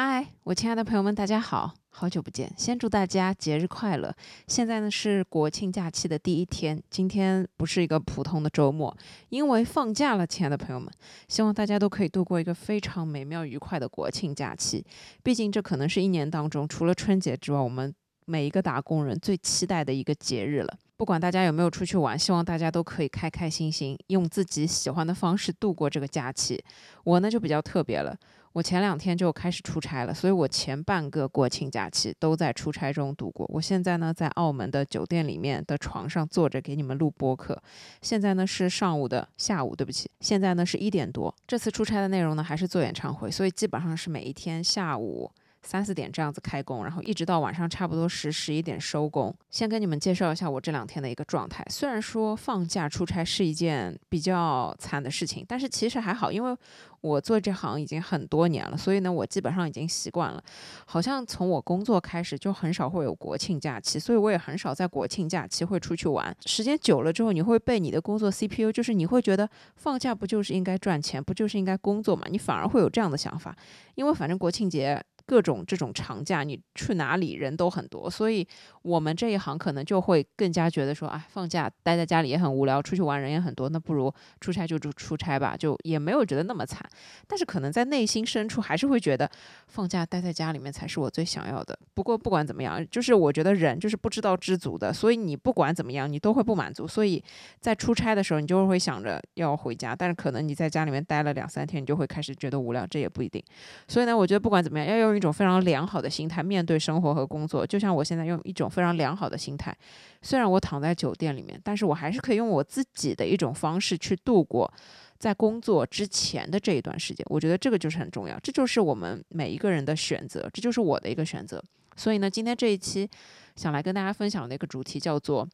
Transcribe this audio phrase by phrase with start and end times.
[0.00, 2.48] 嗨，我亲爱的朋友们，大家好，好久不见。
[2.56, 4.14] 先祝大家节日快乐。
[4.46, 8.96] 现在呢是国庆假期的第一天，今天不是一个普通的周末，
[9.30, 10.24] 因为放假了。
[10.24, 10.88] 亲爱的朋友们，
[11.26, 14.86] 希望大家都可以度过一个非常美妙愉快的国庆假期。
[15.24, 17.92] 毕竟这可能是一年当中除了春节之外，我们
[18.24, 20.78] 每一个打工人最期待的一个节日了。
[20.96, 26.62] 不管大家有没有出去玩，希望大家都可以开开心心，用自己喜欢的方式度过这个假期。
[27.02, 28.16] 我呢就比较特别了。
[28.52, 33.46] 我前两天就开始出差了，所以我前半个国庆假期都在出差中度过。
[33.52, 37.60] 我现在呢在澳门的酒店里面的床上坐着给你们录播客。
[38.02, 41.34] 现在呢是上午的下午，对不起，现在呢是一点多。
[41.46, 45.30] 这次出差的内容呢还是做演唱会，所以基本上是每一天下午。
[45.68, 49.34] 三四点这样子开工，然后一直到晚上差不多十十一点收工。
[49.50, 51.62] 先跟你们介绍一下我这两天的一个状态。
[51.68, 56.56] 虽然说放假出差是一件比较惨的事情，但是其实还好，因为
[57.02, 60.42] 我做这行已经很多年了，所以呢，我基本上已经习惯了。
[60.86, 66.34] 好像从我工作开始就很少会有国庆假期，所以我也很少在国庆假期会出去玩。
[66.46, 69.46] 时间久了之后，你会被你的工作 CPU，就是你会觉得
[69.76, 72.22] 放假不就是应该赚钱，不就是应该工作嘛？
[72.30, 73.54] 你反而会有这样的想法，
[73.96, 75.04] 因为反正国庆节。
[75.28, 78.48] 各种这种长假，你去哪里人都很多，所以
[78.80, 86.82] 我们这一行可能就会更加觉得说，哎，放假待在家里也很无聊，出去玩人也很多，那不如出差就出出差吧，就也没有觉得那么惨。
[87.26, 89.30] 但是可能在内心深处还是会觉得，
[89.66, 91.78] 放假待在家里面才是我最想要的。
[91.92, 96.88] 不过不管怎么样，就是我觉得人就是不知道知足的，所以你不管怎么样，你都会不满足。
[96.88, 97.22] 所以
[97.60, 103.44] 在出差的时候，你就会想着要回家，但是可能你在家里面待了两三天，你就会开始觉得无聊，这也不一定。
[103.86, 105.17] 所以呢，我觉得不管怎么样，要用。
[105.18, 109.76] 一种非常良好的心态面对生活和工作，就像我现在用一种非常良好的心态，
[110.22, 114.72] 虽然我躺在酒店里面，但是我还是可以用我自己的一种方式去度过
[115.18, 117.26] 在工作之前的这一段时间。
[117.28, 121.62] 我觉得这个就是很重要，这就是我们每一个人的选择，这就是我的一个选择。
[121.96, 123.10] 所以呢，今天这一期
[123.56, 125.48] 想来跟大家分享的一个主题叫做：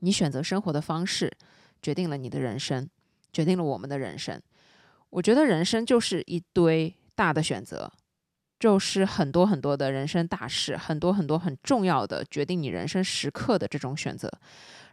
[0.00, 1.32] 你选择生活的方式，
[1.80, 2.88] 决定了你的人生，
[3.32, 4.42] 决定了我们的人生。
[5.10, 7.92] 我觉得人生就是一堆大的选择。
[8.58, 14.30] 就是很多很多的人生大事，很多很多很重要的决定你人生时刻的这种选择，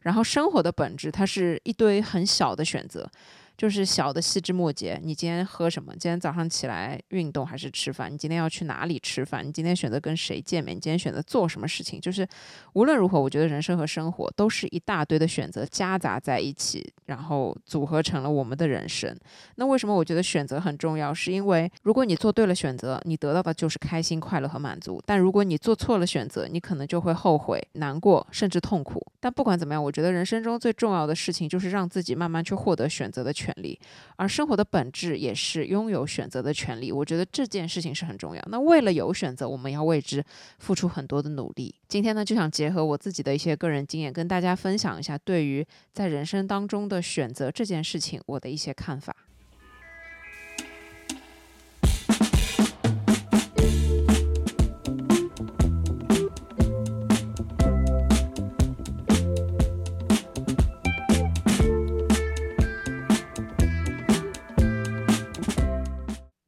[0.02, 3.10] 然后生活的本质，它是一堆很小的选择。
[3.58, 5.94] 就是小的细枝末节，你今天喝什么？
[5.94, 8.12] 今天早上起来运动还是吃饭？
[8.12, 9.48] 你今天要去哪里吃饭？
[9.48, 10.76] 你今天选择跟谁见面？
[10.76, 12.00] 你今天选择做什么事情？
[12.02, 12.28] 就是
[12.74, 19.18] 无论如何，我觉得人生和生活都是一大堆的选择夹杂在一起，然后组合成了我们的人生。
[19.56, 21.14] 那为什么我觉得选择很重要？
[21.14, 29.02] 是因为如果你做对了选择，你得到的就是开心、快乐和满足；但如果你做错了选择，你可能就会后悔、难过，甚至痛苦。
[29.22, 33.45] 但不管怎么样，我觉得人生中最重要的事情就是让自己慢慢去获得选择的权。
[33.46, 33.80] 权利，
[34.16, 36.92] 而生活的本质也是拥有选择的权利。
[36.92, 38.42] 我觉得这件事情是很重要。
[38.50, 40.24] 那为了有选择，我们要为之
[40.58, 41.76] 付出很多的努力。
[41.88, 49.16] 今天呢，就想结合我自己的一些个人经验，跟大家分享一下对于在人生当中的选择这件事情我的一些看法。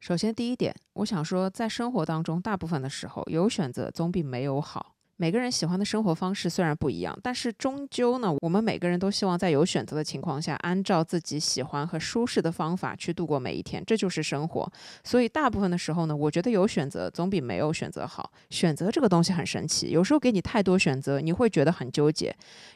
[0.07, 4.95] 首先，第一点，我想说，在生活当中，大部分的时候，有选择总比没有好。
[5.19, 14.71] 每个人喜欢的生活方式虽然不一样，但是终究呢，我们每个人都希望在有选择的情况下，按照自己喜欢和舒适的方法去度过每一天，这就是生活。
[15.03, 18.31] 所以大部分的时候呢，我觉得有选择总比没有选择好。
[18.51, 22.31] 选择这个东西很神奇，有时候给你太多选择，你会觉得很纠结；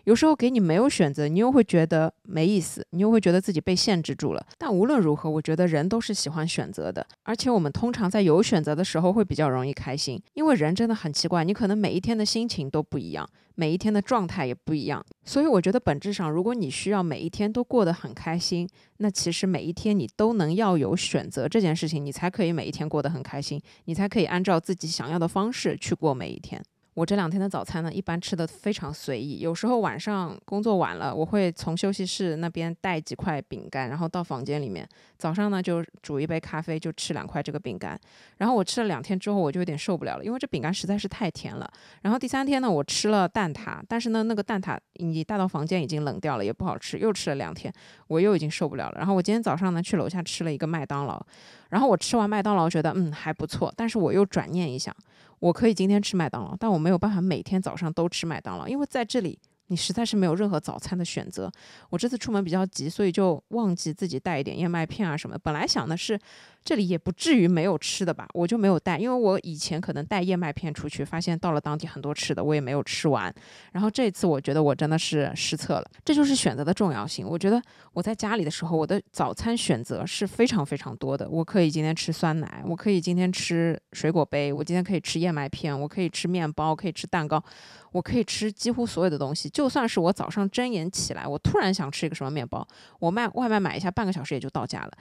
[0.06, 4.44] 有时候给你没有选择，你又会觉得没意思，你又会觉得自己被限制住了。
[4.58, 12.26] 但无论如何，我觉得人都是喜欢选择的，而且我们通常在有选择的时候会比较容易开心，因为人真的很奇怪，你可能每一天的。
[12.32, 18.66] 心情都不一样，每一天的状态也不一样，所以我觉得本质上，如果你需要每一天都过得很开心，
[19.00, 26.64] 那其实每一天你都能要有选择这件事情，你才可以每一天过得很开心，你才可以按照自己想要的方式去过每一天。
[26.94, 29.40] 我这两天的早餐呢，一般吃的非常随意。
[29.40, 34.88] 有时候晚上工作晚了，我会从休息室那边带几块饼干，然后到房间里面。
[35.18, 37.98] 早上呢，就煮一杯咖啡，就吃两块这个饼干。
[38.40, 41.72] 然后我吃了两天之后，我就有点受不了了，因为这饼干实在是太甜了。
[42.02, 46.98] 然后第三天呢，我吃了蛋挞，但是呢，那个蛋挞你带到房间已经冷掉了，也不好吃。
[46.98, 47.74] 又吃了两天，
[48.08, 48.96] 我又已经受不了了。
[48.98, 51.26] 然后我今天早上呢，去楼下吃了一个麦当劳。
[51.70, 54.94] 然后我吃完麦当劳，觉得嗯还不错，但是我又转念一想，
[55.42, 61.52] 我可以今天吃麦当劳，但我没有办法每天早上都吃麦当劳，因为在这里你实在是没有任何早餐的选择。
[61.90, 65.40] 我这次出门比较急，所以就忘记自己带一点燕麦片啊什么的。
[65.40, 66.18] 本来想的是。
[66.64, 73.34] 这里也不至于没有吃的吧，我就没有带，因为我以前可能带燕麦片出去，发现到了当地很多吃的，我也没有吃完。
[73.72, 77.28] 然后这次我觉得我真的是失策了，这就是选择的重要性。
[77.28, 77.62] 我觉得
[77.94, 81.28] 我在家里的时候，我的早餐选择是非常非常多的。
[81.28, 87.44] 我可以今天吃酸奶，我可以今天吃水果杯，我今天可以吃燕麦片，我可以吃面包，可以吃蛋糕，
[87.92, 89.50] 我可以吃几乎所有的东西。
[89.50, 92.68] 就算是我早上睁眼起来，我突然想吃一个什么面包，
[93.00, 94.92] 我卖外卖买一下，半个小时也就到家了。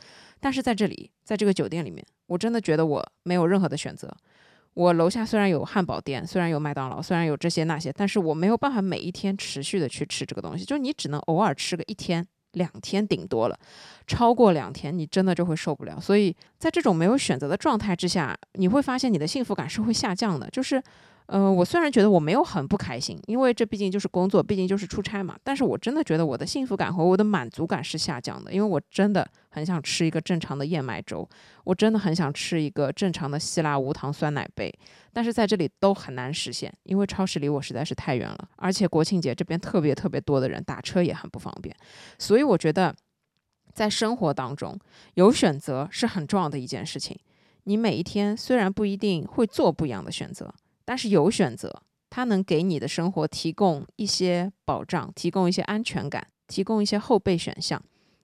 [0.43, 4.11] 但是在这里，在这个酒店里面，我真的觉得我没有任何的选择。
[4.75, 10.64] 我楼下虽然有汉堡店，虽然有麦当劳，虽然有这些那些，但是我没有办法每一天持续的去吃这个东西。
[10.64, 13.58] 就你只能偶尔吃个一天、两天，顶多了。
[14.06, 16.00] 超过两天，你真的就会受不了。
[16.00, 20.49] 所以在这种没有选择的状态之下，你会发现你的幸福感是会下降的。
[20.50, 20.82] 就是。
[21.31, 25.38] 呃，我虽然觉得我没有很不开心，因为这毕竟就是工作，毕竟就是出差嘛。
[25.44, 31.29] 但是我真的觉得我的幸福感和我的满足感是下降的，因为我真的很想吃一个正常的燕麦粥，
[31.62, 34.77] 我真的很想吃一个正常的希腊无糖酸奶杯。
[35.12, 41.73] 但是在这里都很难实现，因为超市离我实在是太远了，而且国庆节这边特别特别多的人，打车也很不方便。
[42.19, 42.93] 所以我觉得，
[43.73, 44.77] 在生活当中
[45.15, 47.17] 有选择是很重要的一件事情。
[47.65, 50.53] 你每一天虽然不一定会做不一样的选择。
[50.91, 57.81] 但是有选择，它能给你的生活提供一些保障，提供一些安全感，提供一些后备选项。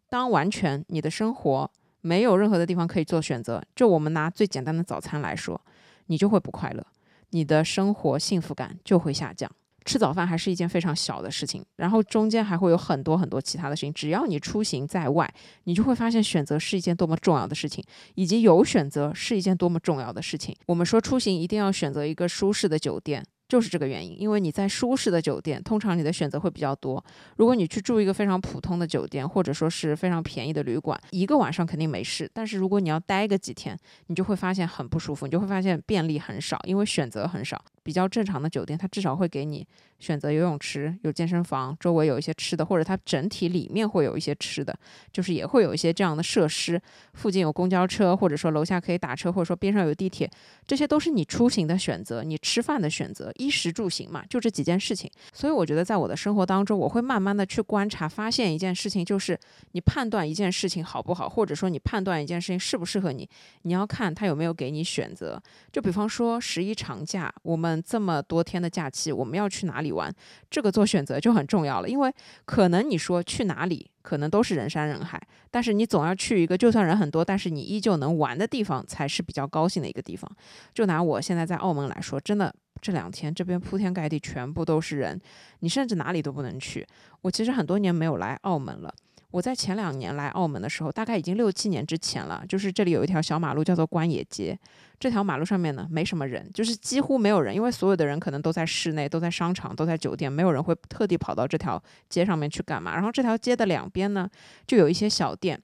[0.09, 1.71] 当完全你的生活
[2.01, 5.61] 没有任何的地方可以做选择，就我们拿最简单的早餐来说，
[6.07, 6.85] 你就会不快乐，
[7.31, 9.49] 你的生活幸福感就会下降。
[9.87, 13.95] 吃早饭还是一件非常小的事情，然后中间还会有很多很多其他的事情。
[13.95, 15.33] 只要你出行在外，
[15.65, 17.83] 你就会发现选择是一件多么重要的事情，
[18.17, 20.55] 以及有选择是一件多么重要的事情。
[20.67, 23.25] 我们说出行一定要选择一个舒适的酒店。
[23.49, 27.03] 就是这个原因，因为你在舒适的酒店，通常你的选择会比较多。
[27.37, 32.29] 如果你去住一个非常普通的酒店，或者说是非常便宜的旅馆，一个晚上肯定没事。
[32.35, 33.79] 但是如果你要待个几天，
[34.09, 37.65] 你就会发现很不舒服，你就会发现便利很少，因为选择很少。
[37.83, 39.65] 比较正常的酒店，它至少会给你
[39.99, 44.77] 选择游泳池、有健身房，周围有一些吃的，或者它整体里面会有一些吃的，
[45.13, 46.81] 就是也会有一些这样的设施。
[47.15, 50.31] 附近有公交车，或者说楼下可以打车，或者说边上有地铁，
[50.67, 53.33] 这些都是你出行的选择，你吃饭的选择。
[53.37, 55.11] 衣食住行嘛，就这几件事情。
[55.33, 59.39] 所以我觉得，在我的生活当中，我会慢慢的去观察，发现一件事情，就是
[59.73, 63.29] 你判断一件事情好不好，或者说你判断一件事情适不适合你，
[63.63, 65.43] 你要看它有没有给你选择。
[65.73, 70.15] 就比方说十一长假，我们这么多天的假期，我们要去哪里玩，
[70.51, 71.89] 这个做选择就很重要了。
[71.89, 80.31] 因为可能你说去哪里，可能都是人山人海，但是你总要去一个就算人很多，但是你依旧能玩的地方，才是比较高兴的一个地方。
[80.75, 82.55] 就拿我现在在澳门来说，真的。
[82.83, 85.19] 这两天这边铺天盖地，全部都是人，
[85.61, 86.87] 你甚至哪里都不能去。
[87.23, 88.95] 我其实很多年没有来澳门了。
[89.37, 92.43] 我在前两年来澳门的时候，大概已经六七年之前了。
[92.49, 94.59] 就是这里有一条小马路叫做关野街，
[94.99, 102.95] 这条马路上面呢没什么人，就是几乎没有人，因为所有的人可能都在室内，都在商场，都在酒店，没有人会特地跑到这条街上面去干嘛。
[102.95, 104.27] 然后这条街的两边呢，
[104.67, 105.61] 就有一些小店。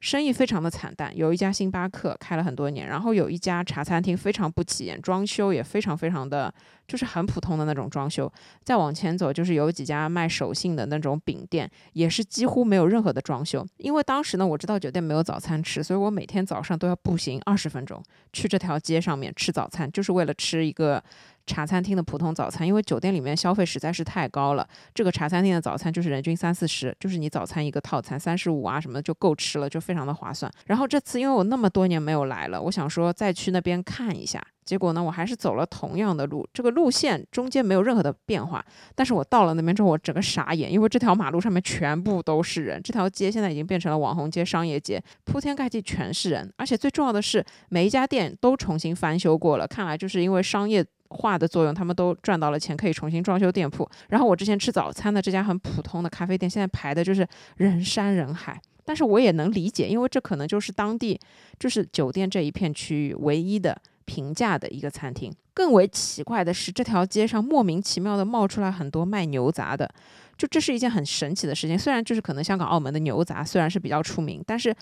[0.00, 6.52] 生意非常的惨淡，有一家星巴克开了很多年，然后有一家茶餐厅非常不起眼，装修也非常非常的
[6.88, 8.30] 就是很普通的那种装修。
[8.64, 13.66] 再往前走就是有几家卖手信的那种饼店，也是几乎没有任何的装修。
[13.76, 18.02] 因为当时呢，我知道酒店没有早餐吃，所以我每天早上都要步行二十分钟
[18.32, 21.02] 去这条街上面吃早餐，就是为了吃一个。
[21.50, 24.64] 茶餐厅的普通早餐，因为酒店里面消费实在是太高了，
[24.94, 30.50] 这个茶餐厅的早餐就是人均三四十，就是你早餐一个套餐三十五啊什么的就够吃了，就非常的划算。
[30.66, 38.64] 然后这次因为我那么多年没有来了，我想说再去那边看一下，结果呢我还是走了同样的路，这个路线中间没有任何的变化，
[38.94, 50.86] 但是我到了那边之后我整个傻眼，因为这条马路上面全部都是人，这条街现在已经变成了网红街、商业街，铺天盖地全是人，而且最重要的是每一家店都重新翻修过了，看来就是因为商业。
[51.10, 53.88] 化的作用，他们都赚到了钱，可以重新装修店铺。
[54.08, 57.26] 然后我之前吃早餐的这家很普通的咖啡店，现在排的就是
[57.56, 58.60] 人山人海。
[58.84, 61.20] 但是我也能理解，因为这可能就是当地，
[61.58, 65.32] 就是酒店这一片区域唯一的平价的一个餐厅。
[65.54, 69.88] 更为奇怪的是，这条街上莫名其妙的冒出来很多卖牛杂的，
[70.36, 71.78] 就这是一件很神奇的事情。
[71.78, 74.74] 虽然就是可能香港、澳门的牛杂虽然是比较出名，但是。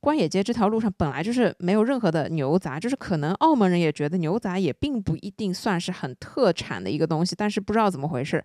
[0.00, 8.42] 关野街这条路上本来就是没有任何的牛杂，就是可能澳门人也觉得牛杂也并不一定算是很特产的一个东西，但是不知道怎么回事，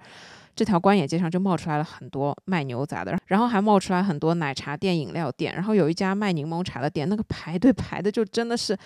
[0.56, 8.78] 这条关野街上就冒出来了很多卖牛杂的，然后还冒出来很多奶茶店、饮料店，然后有一家卖柠檬茶的店，那个排队排的就真的是，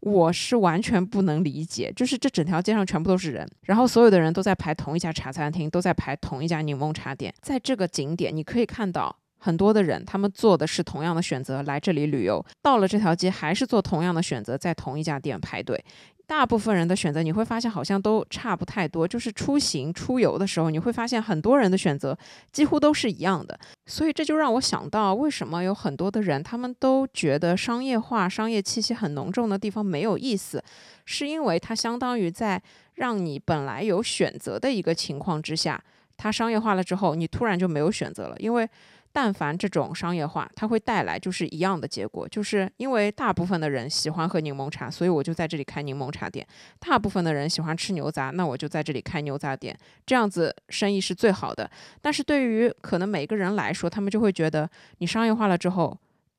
[0.00, 9.16] 我是完全不能理解，就是这整条街上全部都是人，然后所有的人都在排同一家茶餐厅，都在排同一家柠檬茶店，在这个景点你可以看到。
[9.44, 15.84] 很多的人，他们做的是同样的选择来这里旅游，到了这条街还是做同样的选择，在同一家店排队。
[16.26, 22.16] 大部分人的选择你会发现好像都差不太多，就是出行出游的时候，你会发现很多人的选择
[22.52, 23.58] 几乎都是一样的。
[23.84, 30.64] 所以这就让我想到，为什么有很多的人他们都觉得商业化、商业气息很浓重的地方没有意思，
[31.04, 32.62] 是因为它相当于在
[32.94, 35.78] 让你本来有选择的一个情况之下，
[36.16, 38.66] 它商业化了之后，你突然就没有选择了，因为。
[39.16, 46.44] 但凡这种商业化，它会带来就是一样的结果，就是因为大部分的人喜欢喝柠檬茶，所以我就在这里开柠檬茶店；
[46.80, 51.70] 大部分的人喜欢吃牛杂，那我就在这里开牛杂店，这样子生意是最好的。
[52.02, 54.68] 但是对于可能每个人来说，他们就会觉得
[54.98, 55.96] 你商业化了之后，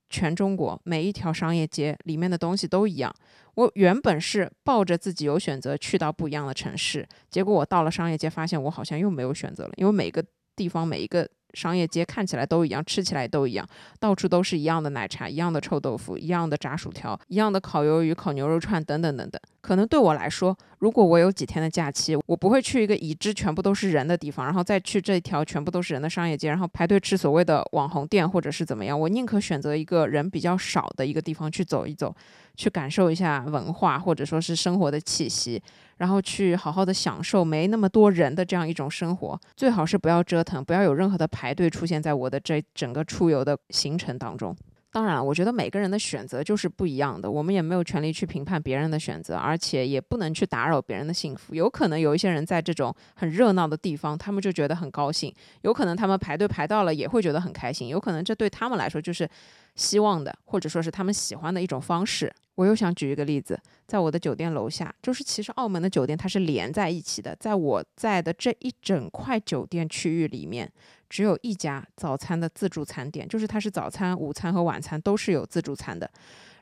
[0.10, 3.16] 全中国每一条商业街里面的东西都一样。
[3.54, 10.22] 我原本是抱着自己有选择去到不一样的城市，结果我到了商业街，发现我好像又没有选择了，因为每个
[10.58, 11.26] 地方每一个。
[11.56, 13.68] 商业街看起来都一样，吃起来都一样，
[14.00, 19.42] 到处都是一样的奶茶、一样的臭豆腐、一样的炸薯条、一样的烤鱿鱼、烤牛肉串等等等等。
[19.62, 29.00] 可能对我来说，如果我有几天的假期，我不会去一个已知全部都是人的地方，然后再去这条全部都是人的商业街，然后排队吃所谓的网红店或者是怎么样。
[29.00, 32.16] 我宁可选择一个人比较少的一个地方去走一走，
[32.56, 35.62] 去感受一下文化或者说是生活的气息。
[35.98, 44.56] 然后去好好的享受没那么多人的这样一种生活，最好是不要折腾，不要有任何的排队出现在我的这整个出游的行程当中。
[44.92, 51.54] 当然，我觉得每个人的选择就是不一样的，我们也没有权利去评判别人的选择，而且也不能去打扰别人的幸福。
[51.54, 55.30] 有可能有一些人在这种很热闹的地方，他们就觉得很高兴；
[55.64, 59.30] 有可能他们排队排到了也会觉得很开心；有可能这对他们来说就是
[59.76, 62.34] 希望的，或者说是他们喜欢的一种方式。
[62.56, 70.72] 我又想举一个例子，在我的酒店楼下，就是其实澳门的酒店它是连在一起的，在我在的这一整块酒店区域里面，
[71.10, 76.10] 只有一家早餐的自助餐店，就是它是早餐、午餐和晚餐都是有自助餐的。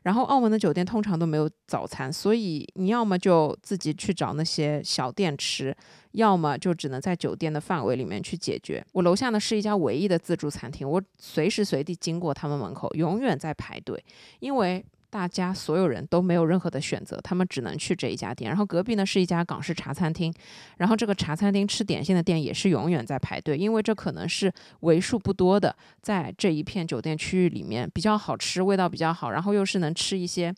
[0.04, 5.76] 然后澳门的酒店通常都没有早餐，所以你要么就自己去找那些小店吃，
[6.12, 8.86] 要么就只能在酒店的范围里面去解决。
[8.92, 14.04] 我楼下呢是一家唯一的自助餐厅，我随时随地经过他们门口，永远在排队，
[14.40, 14.86] 因为。
[15.14, 18.50] 大家所有人都没有任何的选择，他们只能去这一家店。
[18.50, 20.34] 然后隔壁呢是一家港式茶餐厅，
[20.78, 30.52] 然后这个茶餐厅吃点心的店也是永远在排队，因为这可能是为数不多的在这一片酒店区域里面比较好吃、味道比较好，然后又是能吃一些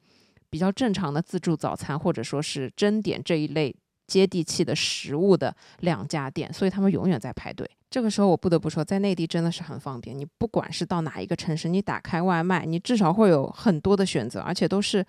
[0.50, 3.75] 比较正常的自助早餐或者说是蒸点这一类。
[4.07, 7.67] 接地气的食物的两家店，所以他们永远在排队。
[7.96, 10.20] 这个时候，我不得不说，在内地真的是很方便。
[10.20, 15.06] 你不管是到哪一个城市，你打开外卖，你至少会有很多的选择，而且都是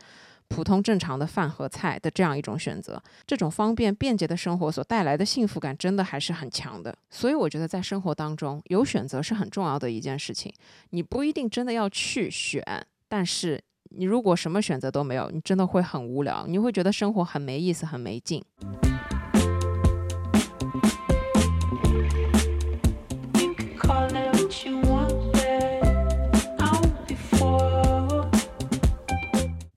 [0.46, 3.02] 普通正常的饭和菜的这样一种选择。
[3.26, 6.96] 这种方便便捷的生活所带来的幸福感，真的还是很强的。
[7.10, 10.54] 所以，我觉得在生活当中有选择是很重要的一件事情。
[10.90, 12.62] 你不一定真的要去选，
[13.08, 13.60] 但是
[13.96, 18.40] 你如果什么选择都没有，你真的会很无聊，你会觉得生活很没意思，很没劲。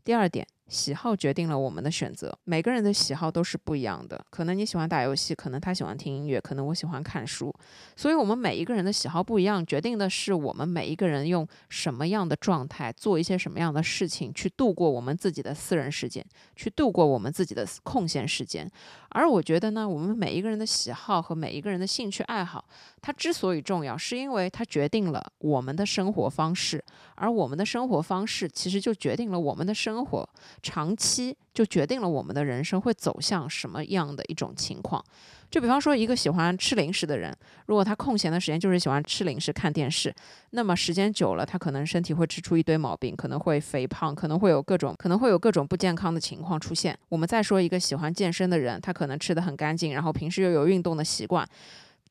[0.10, 0.48] 第二点。
[0.68, 2.36] 喜好决定了我们的选择。
[2.44, 7.52] 每个人的喜好都是不一样的，可能你喜欢打游戏，可能他喜欢听音乐，可能我喜欢看书。
[7.96, 16.24] 所以，我们每一个人的喜好不一样，决定的是我们每一个人用什么样的状态做一些什么样的事情，去度过我们自己的私人时间，
[16.56, 18.70] 去度过我们自己的空闲时间。
[19.10, 22.64] 而我觉得呢，我们每一个人的喜好和每一个人的兴趣爱好，
[23.02, 26.84] 它之所以重要，是因为它决定了我们的生活方式，
[27.16, 30.30] 而我们的生活方式其实就决定了我们的生活。
[30.62, 35.04] 长期就决定了我们的人生会走向什么样的一种情况。
[35.50, 40.14] 就比方说，一个喜欢吃零食的人，如果他空闲的时间就是喜欢吃零食、看电视，
[40.52, 46.98] 那么时间久了，他可能身体会吃出一堆毛病，可能会肥胖，可能会有各种可能会有各种不健康的情况出现。
[47.10, 51.48] 我们再说一个喜欢健身的人，他可能吃的很干净，然后平时又有运动的习惯。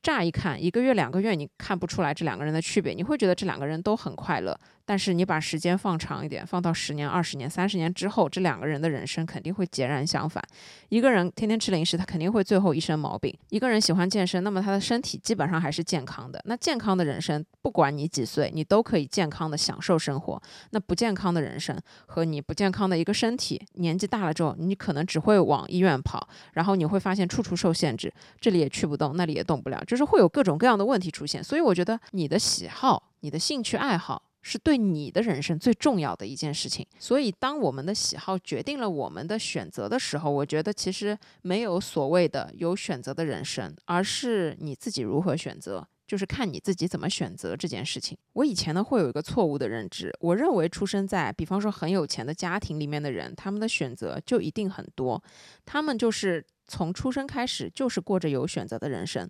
[0.01, 4.57] 乍一看，一个月、两个月，你看不出来这两个人的区别，你会觉得这两个人都很快乐。
[4.89, 10.43] 但是你把时间放长一点，放到十年、二十年、三十年之后，这两个人的人生肯定会截然相反。
[10.89, 16.41] 一个人天天吃零食，他肯定会最后一身毛病；一个人喜欢健身，那么他的身体基本上还是健康的。
[16.45, 20.41] 那健康的人生，不管你几岁，你都可以健康的享受生活。
[20.71, 31.43] 那不健康的人生和你不健康的一个身体，年纪大了之后，你可能只会往医院跑，然后你会发现处处受限制，这里也去不动，那里也动不了，就是会有各种各样的问题出现。
[31.43, 34.23] 所以我觉得你的喜好、你的兴趣爱好。
[34.41, 48.17] 是对你的人生最重要的一件事情，所以当我们的喜好决定了我们的选择的时候，我觉得其实没有所谓的有选择的人生，而是你自己如何选择，就是看你自己怎么选择这件事情。
[48.33, 55.21] 我以前呢会有一个错误的认知，我认为出生在比方说很有钱的家庭里面的人，他们的选择就一定很多，
[55.65, 59.29] 他们就是从出生开始就是过着有选择的人生。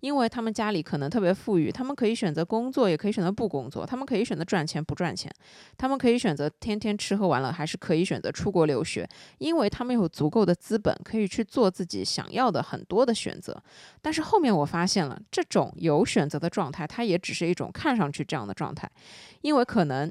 [0.00, 5.30] 因为他们家里可能特别富裕，他们可以选择工作，也可以选择不工作；他们可以选择赚钱不赚钱，
[5.76, 9.06] 他们可以选择天天吃喝玩乐，还是可以选择出国留学。
[9.36, 13.62] 因为他们有足够的资本，可以去做自己想要的很多的选择。
[14.00, 18.90] 但是后面我发现了，这种有选择的状态，它也只是一种看上去这样的状态，
[19.42, 20.10] 因为可能。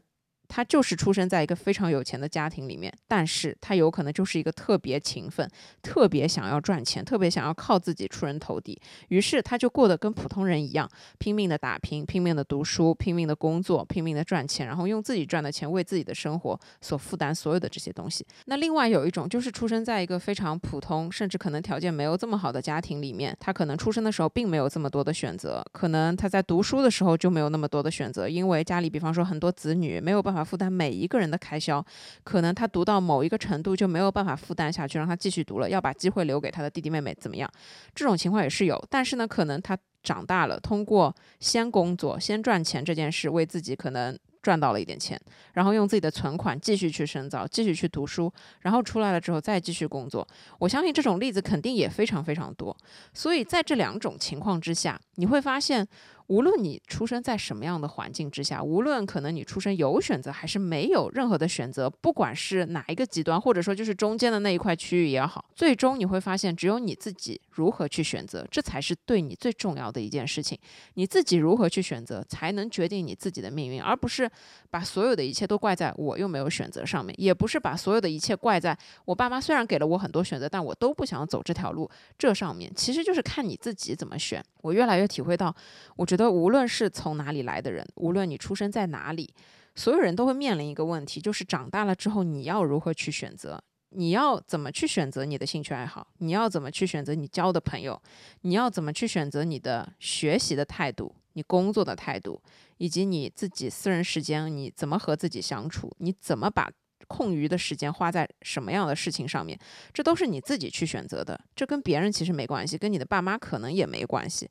[0.49, 5.47] 他就是出生在一个非常有钱的家庭里面，但是他有可能就是一个特别勤奋、
[5.83, 8.77] 特别想要赚钱、特别想要靠自己出人头地，
[9.09, 10.89] 于是他就过得跟普通人一样，
[11.19, 18.25] 拼命的打拼、拼命的读书、拼命的工作、拼命的赚钱，然后用自己赚的钱为自己的生活所负担所有的这些东西。
[18.45, 30.38] 那另外有一种就是出生在一个非常普通，甚至可能条件没有这么好的家庭里面，他可能出生的时候并没有这么多的选择，可能他在读书的时候就没有那么多的选择，因为家里比方说很多子女没有办法。
[30.43, 31.83] 负担每一个人的开销，
[32.23, 37.49] 可能他读到某一个程度就没有办法负担下去，让他继续读了，要把机会留给他的弟弟妹妹，怎么样？
[37.93, 44.17] 这种情况也是有，但是呢，可能他长大了，通过先工作、先赚钱这件事，为自己可能。
[44.41, 45.19] 赚到了一点钱，
[45.53, 48.31] 然后用自己的存款继续去深造，继续去读书，
[48.61, 50.25] 然后出来了之后再继续工作。
[50.59, 52.75] 我相信这种例子肯定也非常非常多。
[53.13, 55.85] 所以在这两种情况之下，你会发现，
[56.29, 70.57] 无论你出生在什么样的环境之下，无论可能你出生有选择还是没有任何的选择，不管是哪一个极端，或者说就是中间的那一块区域也好，最终你会发现，只有你自己如何去选择，这才是对你最重要的一件事情。
[70.93, 74.29] 你自己如何去选择，才能决定你自己的命运，而不是。
[74.71, 84.45] 把所有的一切都怪在我又没有选择上面，也不是把所有的一切怪在我爸妈虽然给了我很多选择，但我都不想走这条路这上面，其实就是看你自己怎么选。
[84.61, 85.51] 我越来越体会到，
[85.95, 89.31] 我觉得无论是从哪里来的人，无论你出生在哪里，
[89.75, 93.63] 所有人都会面临一个问题，就是长大了之后你要如何去选择。
[93.91, 96.07] 你要怎么去选择你的兴趣爱好？
[96.19, 97.99] 你要怎么去选择你交的朋友？
[98.41, 101.15] 你要怎么去选择你的学习的态度？
[101.33, 102.39] 你工作的态度，
[102.77, 105.91] 以及你自己私人时间，你怎么和自己相处？
[105.99, 106.69] 你怎么把
[107.07, 109.57] 空余的时间花在什么样的事情上面？
[109.91, 114.47] 这都是你自己去选择的，这跟别人其实没关系，跟你的爸妈可能也没关系，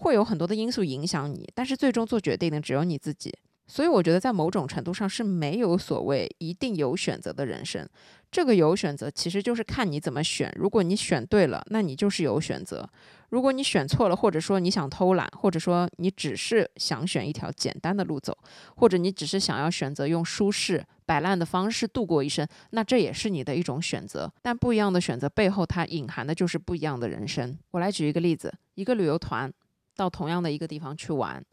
[0.00, 3.32] 会有很多的因素影响你，但是最终做决定的只有你自己。
[3.66, 7.88] 所以我觉得，在某种程度上是没有所谓一定有选择的人生。
[8.28, 10.52] 这个有选择，其实就是看你怎么选。
[10.56, 12.82] 如果你选对了，那你就是有选择；
[13.28, 18.36] 如果你选错了，或者说你想偷懒，或者说你只是想选一条简单的路走，
[18.76, 24.32] 或者你只是想要选择用舒适摆烂的方式度过一生，那这也是你的一种选择。
[24.42, 27.56] 但不一样的选择背后，它隐含的就是不一样的人生。
[27.70, 29.52] 我来举一个例子：一个旅游团
[29.96, 31.44] 到同样的一个地方去玩，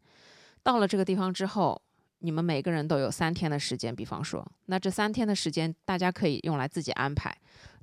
[0.64, 1.82] 到了这个地方之后。
[2.22, 7.32] 你们每个人都有三天的时间，比方说，那这三天的时间大家可以用来自己安排。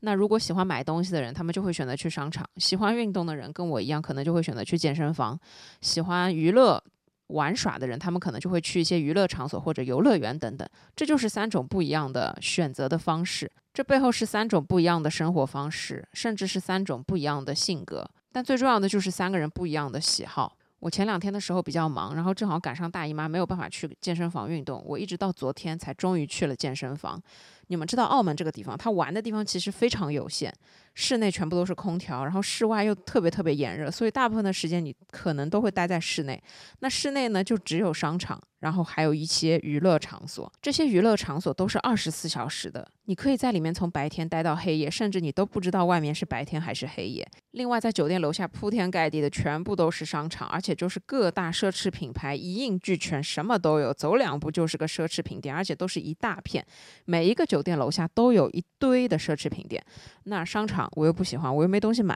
[0.01, 5.39] 那如果喜欢买东西的人，他们就会选择去商场；喜欢运动的人，跟我一样，可能就会选择去健身房；
[5.83, 6.83] 喜欢娱乐
[7.29, 10.69] 玩耍的人，他们可能就会去一些娱乐场所或者游乐园等等。
[10.97, 18.05] 这就是三种不一样的选择的方式，这背后是三种不一样的生活方式，甚至是三种不一样的性格。
[18.35, 20.57] 但最重要的就是三个人不一样的喜好。
[20.81, 24.83] 我前两天的时候比较忙，然后正好赶上大姨妈，没有办法去健身房运动。
[24.85, 27.23] 我一直到昨天才终于去了健身房。
[27.69, 30.53] 你们知道澳门这个地方，它玩的地方其实非常有限，
[30.95, 36.43] 室内全部都是空调，然后室外又特别特别炎热，所以大部分的时间你可能都会待在室内。
[36.81, 38.41] 那室内呢，就只有商场。
[38.61, 47.29] 然后还有一些娱乐场所，这些娱乐场所都是二十四小时的，你可以在里面从白天待到黑夜，甚至你都不知道外面是白天还是黑夜。
[47.51, 56.65] 另外，在酒店楼下铺天盖地的全部都是商场，而且就是各大奢侈品牌一应俱全，什么都有，走两步就是个奢侈品店，而且都是一大片，
[57.05, 57.63] 每一个酒。
[57.65, 59.83] 店楼下都有一堆的奢侈品店。
[60.25, 62.15] 那商场我又不喜欢，我又没东西买；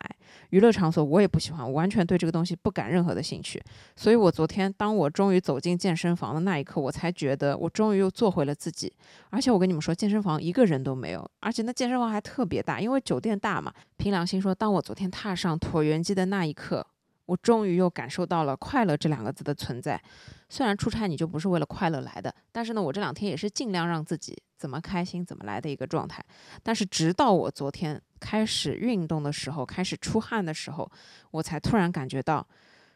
[0.50, 3.62] 娱乐场所我也不喜欢，我完全对这个东西不感任何的兴趣。
[3.96, 8.92] 所以我昨天当我终于走进健身房的那一刻，我才觉得我终于又做回了自己。
[9.30, 13.72] 而且我跟你们说，健身房一个人都没有，而且那健身房还特别大，因为酒店大嘛。
[13.96, 16.86] 凭良心说，当我昨天踏上椭圆机的那一刻。
[17.28, 20.00] 我终于又感受到了快乐这两个字的存在。
[20.48, 26.24] 虽然出差你就不是为了快乐来的，但是呢，我这两天也是尽量让自己怎么开心怎么来的一个状态。
[26.62, 30.90] 但是直到我昨天开始运动的时候，开始出汗的时候，
[31.32, 32.46] 我才突然感觉到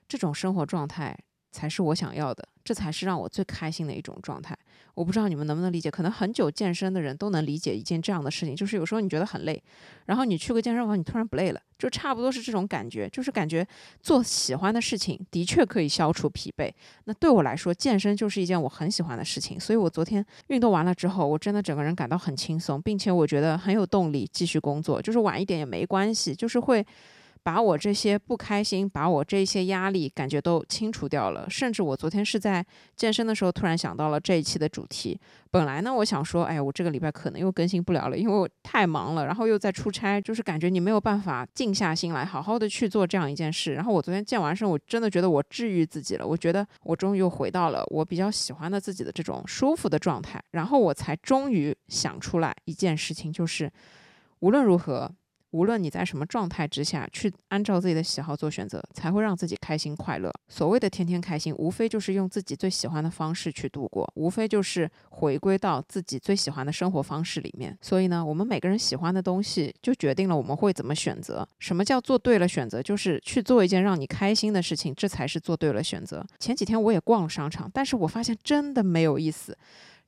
[0.08, 1.14] 这种生活状态。
[1.52, 4.56] 才是我想要的，这才是让我最开心的一种状态。
[4.94, 9.62] 我不知道你们能不能理解，可能很久健身的人都能理解一件这样的事情，就是有时候你觉得很累，
[10.04, 13.66] 然后你去个健身房，你突然不累了，就差不多是这种感觉，就是感觉
[14.02, 16.70] 做喜欢的事情的确可以消除疲惫。
[17.04, 26.86] 那对我来说，健身就是一件我很喜欢的事情，所以我昨天运动完了之后，我真的整个人感到很轻松，并且我觉得很有动力继续工作，就是晚一点也没关系，就是会。
[27.44, 31.48] 把我这些不开心，把我这些压力感觉都清除掉了。
[31.50, 35.18] 甚至我昨天是在健身的时候，突然想到了这一期的主题。
[35.50, 43.74] 本来呢，我想说，哎，我这个礼拜可能又更新不了了，因为我太忙了，然后又在出差，就是感觉你没有办法静下心来，好好的去做这样一件事。
[43.74, 46.26] 然后我昨天健完身，我真的觉得我治愈自己了。
[46.26, 50.40] 我觉得我终于又回到了我比较喜欢的自己的这种舒服的状态。
[50.52, 53.70] 然后我才终于想出来一件事情，就是
[54.38, 55.10] 无论如何。
[55.52, 60.30] 无论你在什么状态之下去按照自己的喜好做选择，才会让自己开心快乐。
[60.48, 67.76] 所谓的天天开心，无非就是用自己最喜欢的方式去度过，无非就是回归到自己最喜欢的生活方式里面。
[67.80, 71.46] 所以呢，我们每个人喜欢的东西，就决定了我们会怎么选择。
[71.58, 72.82] 什么叫做对了选择？
[72.82, 76.26] 就是去做一件让你开心的事情，这才是做对了选择。
[76.38, 79.56] 前几天我也逛了商场，但是我发现真的没有意思。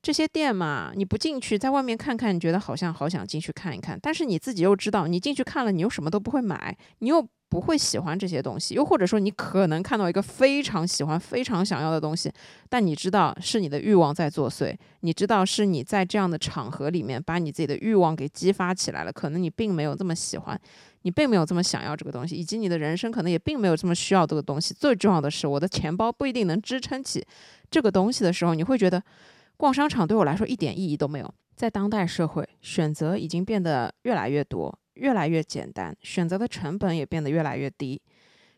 [0.05, 12.31] 这些店嘛，你不进去，在外面看看，你觉得好像好想进去看一看，但是你自己又知道，你进去看了，你又什么都不会买，你又不会喜欢这些东西，又或者说你可能看到一个非常喜欢、非常想要的东西，
[12.69, 20.61] 但你知道是你的欲望在作祟，你知道是你在这样的场合里面把你自己的欲望给激发起来了，可能你并没有这么喜欢，
[21.01, 24.75] 你并没有这么想要这个东西，以及你的人生可能也并没有这么需要这个东西。
[24.75, 27.27] 最重要的是，我的钱包不一定能支撑起
[27.71, 29.03] 这个东西的时候，你会觉得。
[29.57, 31.35] 逛商场对我来说一点意义都没有。
[31.55, 38.03] 在当代社会，选择已经变得越来越多，越来越简单，选择的成本也变得越来越低。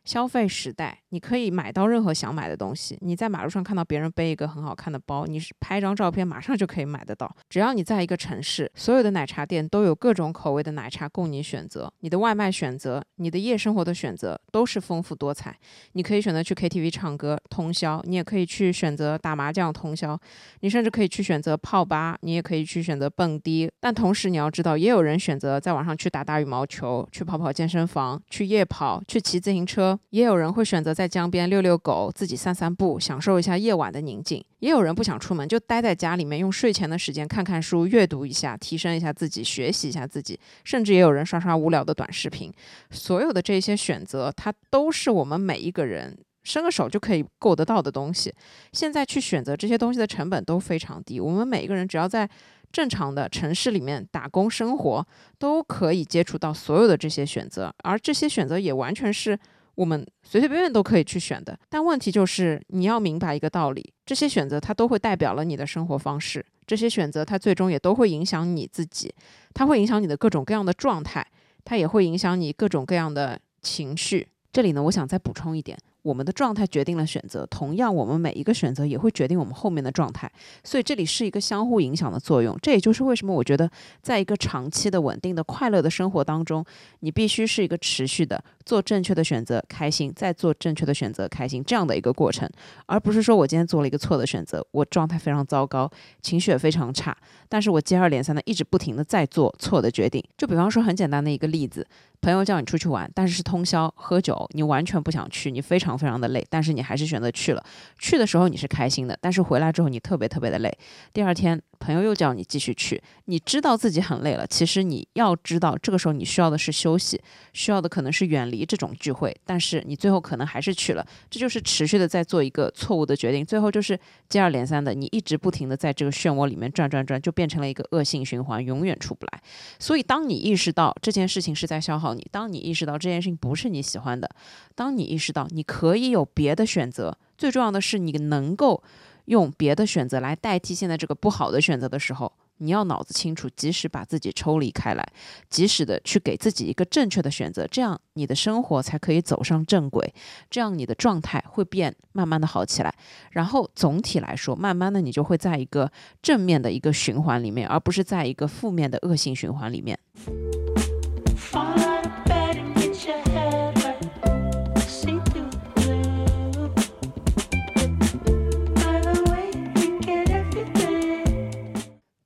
[0.07, 2.97] 消费时代，你可以买到任何想买的东西。
[3.03, 7.31] 你在马路上看到别人背一个很好看的包，你是拍张照片马上就可以买得到。
[7.51, 11.93] 只要你在一个城市，所有的奶茶店都有各种口味的奶茶供你选择。
[12.01, 15.59] 你的外卖选择，你的夜生活的选择都是丰富多彩。
[15.95, 20.17] 你可以选择去 KTV 唱歌通宵，你也可以去选择打麻将通宵，
[20.61, 23.69] 你甚至可以去选择泡吧，你也可以去选择蹦迪。
[23.81, 29.96] 但同时你要知道，也有人选择在网上去打打羽毛球，去跑跑健身房，去夜跑，去骑自行车。
[30.11, 34.45] 也有人会选择在江边遛遛狗，自己散散步，享受一下夜晚的宁静。
[34.61, 40.39] 也有人不想出门，就待在家里面，用睡前的时间看看书、阅读一下，提升一下自己，学习一下自己。
[40.65, 42.53] 甚至也有人刷刷无聊的短视频。
[42.91, 48.33] 所有的这些选择，它都是我们每一个人伸个手就可以够得到的东西。
[48.73, 51.21] 现在去选择这些东西的成本都非常低。
[51.21, 52.29] 我们每一个人只要在
[52.73, 55.07] 正常的城市里面打工生活，
[55.39, 59.39] 都可以接触到所有的这些选择，而这些选择也完全是。
[59.77, 69.15] 我们随随便便都可以去选的，但问题就是你要明白一个道理：这些选择它都会代表了你的生活方式，这些选择它最终也都会影响你自己，
[69.55, 71.25] 它会影响你的各种各样的状态，
[71.65, 74.27] 它也会影响你各种各样的情绪。
[74.53, 75.79] 这里呢，我想再补充一点。
[76.07, 80.31] 我们的状态决定了选择，同样，我们每一个选择也会决定我们后面的状态，
[80.63, 82.57] 所以这里是一个相互影响的作用。
[82.63, 83.69] 这也就是为什么我觉得，
[84.01, 86.65] 在一个长期的、稳定的、快乐的生活当中，
[87.01, 92.49] 你必须是一个持续的做正确的选择，开心，再做正确的选择，开心这样的一个过程，
[92.87, 95.91] 而不是说我今天做了一个错的选择，我状态非常糟糕，
[96.23, 97.17] 情绪也非常差，
[97.49, 100.23] 但是我接二连三的一直不停的在做错的决定。
[100.39, 101.85] 就比方说很简单的一个例子。
[102.23, 107.65] 朋友叫你出去玩，但是是通宵喝酒，你完全不想去，你非常非常的累，但是你还是选择去了。
[107.99, 110.77] 去的时候你是开心的，但是回来之后你特别特别的累。
[111.13, 111.61] 第二天。
[111.79, 114.47] 朋友又叫你继续去，你知道自己很累了。
[114.47, 117.21] 其实你要知道，这个时候你需要的是休息，
[117.53, 119.37] 需要的可能是远离这种聚会。
[119.45, 129.43] 但是你最后可能还是去了，这就是持续的在做一个错误的决定，最后就是接二连三的，你一直不停的在这个漩涡里面转转转，就变成了一个恶性循环，永远出不来。
[129.79, 134.27] 所以，当你意识到这件事情是在消耗你，当你意识到这件事情不是你喜欢的，
[134.75, 138.83] 当你意识到你可可以有别的选择，最重要的是你能够。
[139.27, 145.05] 用别的选择来代替现在这个不好的选择的时候，你要脑子清楚，及时把自己抽离开来，
[145.51, 150.15] 及时的去给自己一个正确的选择，这样你的生活才可以走上正轨，
[150.49, 152.95] 这样你的状态会变，慢慢的好起来。
[153.33, 155.91] 然后总体来说，慢慢的你就会在一个
[156.23, 159.99] 正面的一个循环里面，而不是在一个负面的恶性循环里面。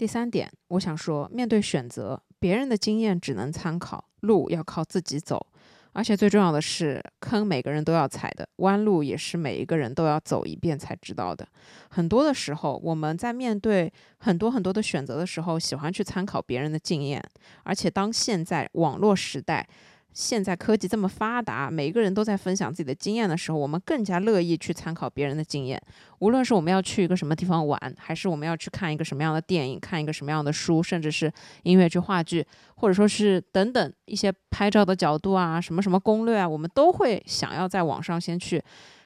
[0.01, 5.47] 第三点，我想说，面对选择，别人的经验只能参考，路要靠自己走。
[5.93, 11.47] 而且最重要的是，坑每个人都要踩的，弯路也是每一个人都要走一遍才知道的。
[11.91, 17.23] 很多的时候，我们在面对很多很多的选择的时候，喜欢去参考别人的经验。
[17.65, 19.69] 而且当现在网络时代。
[20.13, 25.81] 现在科技这么发达，每一个人都在分享自己的经验的时候，我们更加乐意去参考别人的经验。
[26.19, 32.45] 无论是我们要去一个什么地方玩，还是我们要去看一个什么样的电影、看一个什么样的书，甚至是音乐剧、话剧，
[32.75, 38.63] 或者说是等等一些拍照的角度啊，什么什么攻略啊，我们都会想要在网上先去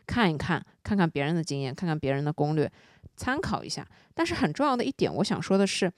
[0.06, 2.70] 看一看，看看别人的经验，看看别人的攻略，
[3.16, 3.86] 参考一下。
[4.14, 5.92] 但是很重要的一点，我想说的是，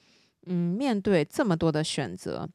[0.46, 2.48] 嗯，面对这么多的选择。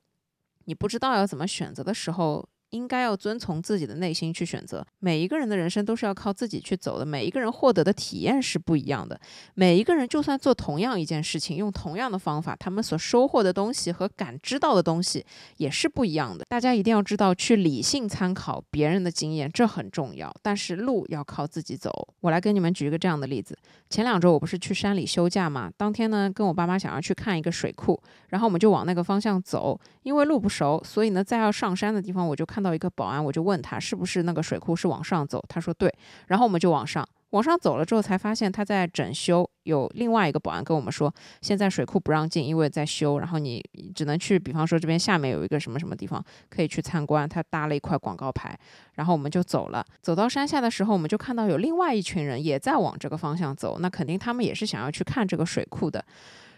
[0.66, 2.51] 你不知道要怎么选择的时候。
[2.72, 4.86] 应该要遵从自己的内心去选择。
[5.00, 7.06] 每一个人的人生都是要靠自己去走的。
[7.06, 9.20] 每一个人获得的体验是不一样的。
[9.54, 15.26] 每一个人就算做同样一件事情，用同样的方法，他们所收获的东西和感知到的东西
[15.58, 16.46] 也是不一样的。
[16.48, 20.34] 大家一定要知道，去理性参考别人的经验，这很重要。
[20.42, 21.92] 但是路要靠自己走。
[22.22, 23.58] 我来跟你们举一个这样的例子：
[23.90, 25.70] 前两周我不是去山里休假嘛？
[25.76, 29.78] 当天呢，跟我爸妈想要去看一个水库，然后我们就往那个方向走。
[30.04, 32.61] 因为路不熟，所以呢，在要上山的地方，我就看。
[32.62, 35.92] 看到一个保安，我就问他是不是那个水库是往上走，他说对，
[36.28, 39.50] 然后我们就往上，往上走了之后才发现他在整修。
[39.64, 43.64] 有另外一个保安跟我们说，现在水库不让进，因为在修，然后你
[43.96, 48.56] 只能去，比方说这边下面有一个什么什么地方可以去参观，他搭了一块广告牌，
[48.94, 49.84] 然后我们就走了。
[50.04, 56.06] 走到山下的时候，我们就看到有另外一群人也在往这个方向走，那肯定他们也是想要去看这个水库的。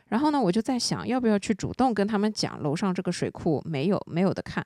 [0.10, 4.63] 然后呢，我就在想，要不要去主动跟他们讲，楼上这个水库没有没有的看。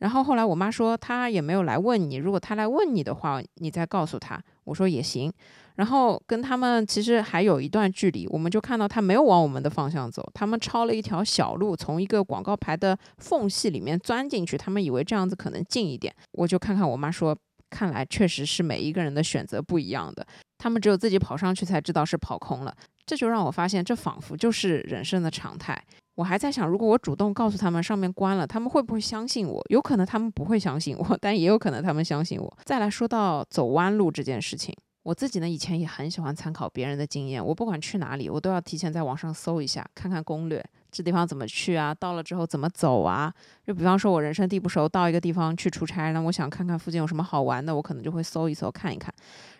[0.00, 2.16] 然后后来我妈说，她也没有来问你。
[2.16, 4.42] 如果她来问你的话，你再告诉她。
[4.64, 5.32] 我说也行。
[5.76, 14.58] 然后跟他们其实还有一段距离，我们就看到他没有往我们的方向走，他们抄了一条小路，从一个广告牌的缝隙里面钻进去。
[14.58, 16.14] 他们以为这样子可能近一点。
[16.32, 17.34] 我就看看我妈说，
[17.70, 20.26] 看来确实是每一个人的选择不一样的。
[20.58, 22.74] 他们只有自己跑上去才知道是跑空了。
[23.06, 25.82] 这就让我发现，这仿佛就是人生的常态。
[26.20, 29.64] 我还在想，如果我主动告诉他们上面关了，他们会不会相信我？
[29.70, 32.58] 有可能他们不会相信我， 但也有可能他们相信我。
[32.62, 37.42] 再来说到走弯路这件事情，我自己呢以前也很喜欢参考别人的经验。
[37.42, 41.94] 我不管去哪里，我都要提前在网上搜一下，看看攻略，这地方怎么去啊？
[41.94, 43.32] 到了之后怎么走啊？
[43.66, 49.10] 就比方说，我人生地不熟，到一个地方去出差，那我想看看附近有什么好玩的，我可能就会搜一搜看一看。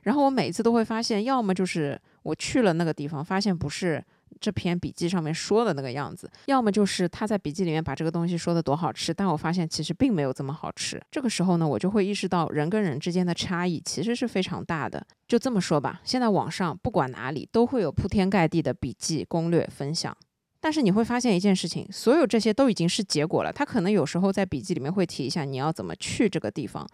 [0.02, 4.04] 然后我每次都会发现，要么就是我去了那个地方，发现不是。
[4.38, 11.00] 这篇笔记上面说的那个样子，要么就是他在笔记里面把这个东西说的多好吃，但我发现其实并没有这么好吃。
[11.10, 15.04] 这个时候呢，我就会意识到人跟人之间的差异其实是非常大的。
[15.26, 20.16] 就这么说吧，现在网上不管哪里都会有铺天盖地的笔记攻略分享，
[20.60, 23.52] 但是你会发现一件事情，所有这些都已经是结果了。
[23.52, 26.86] 他可能有时候在笔记里面会提一下你要怎么去这个地方，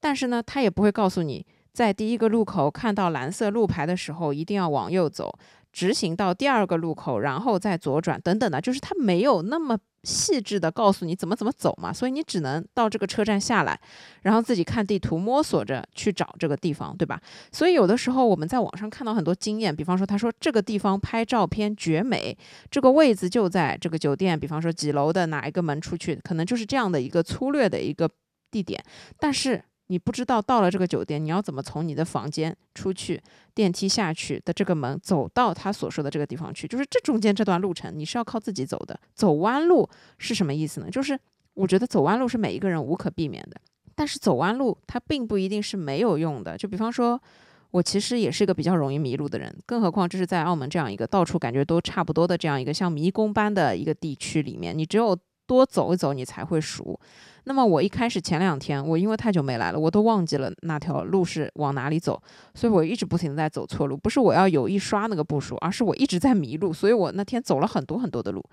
[0.00, 5.38] 但是呢，他也不会告诉你在第一个路口看到蓝色路牌的时候一定要往右走。
[5.76, 13.78] 直行到第二个路口，然后再左转，等等的，就是他没有那么细致的告诉你怎么怎么走嘛，所以你只能到这个车站下来，
[14.22, 17.20] 然后自己看地图摸索着去找这个地方，对吧？
[17.52, 22.34] 所以有的时候我们在网上看到很多经验，比方说他说这个地方拍照片绝美，
[22.70, 28.08] 这个位置就在这个酒店，比方说几楼的哪一个门出去，可能就是这样的一个粗略的一个
[28.50, 28.82] 地点，
[29.18, 29.62] 但是。
[29.88, 33.22] 你不知道到了这个酒店，你要怎么从你的房间出去，
[33.54, 38.98] 电梯下去的这个门，走到他所说的这个地方去，就是这中间这段路程，你是要靠自己走的。
[39.14, 40.90] 走弯路是什么意思呢？
[40.90, 41.18] 就是
[41.54, 43.60] 我觉得走弯路是每一个人无可避免的，
[43.94, 46.56] 但是走弯路它并不一定是没有用的。
[46.56, 47.20] 就比方说，
[47.70, 55.16] 我其实也是一个比较容易迷路的人，更何况这是在澳门这样一个到处感觉都差不多的这样一个像迷宫般的一个地区里面，你只有
[55.46, 56.98] 多走一走，你才会熟。
[57.48, 62.20] 那么我一开始前两天，我因为太久没来了，我都忘记了那条路是往哪里走，
[62.54, 63.96] 所以我一直不停的在走错路。
[63.96, 66.72] 不是我要有意刷那个步数，而是我一直在迷路。
[66.72, 68.44] 所以我那天走了很多很多的路，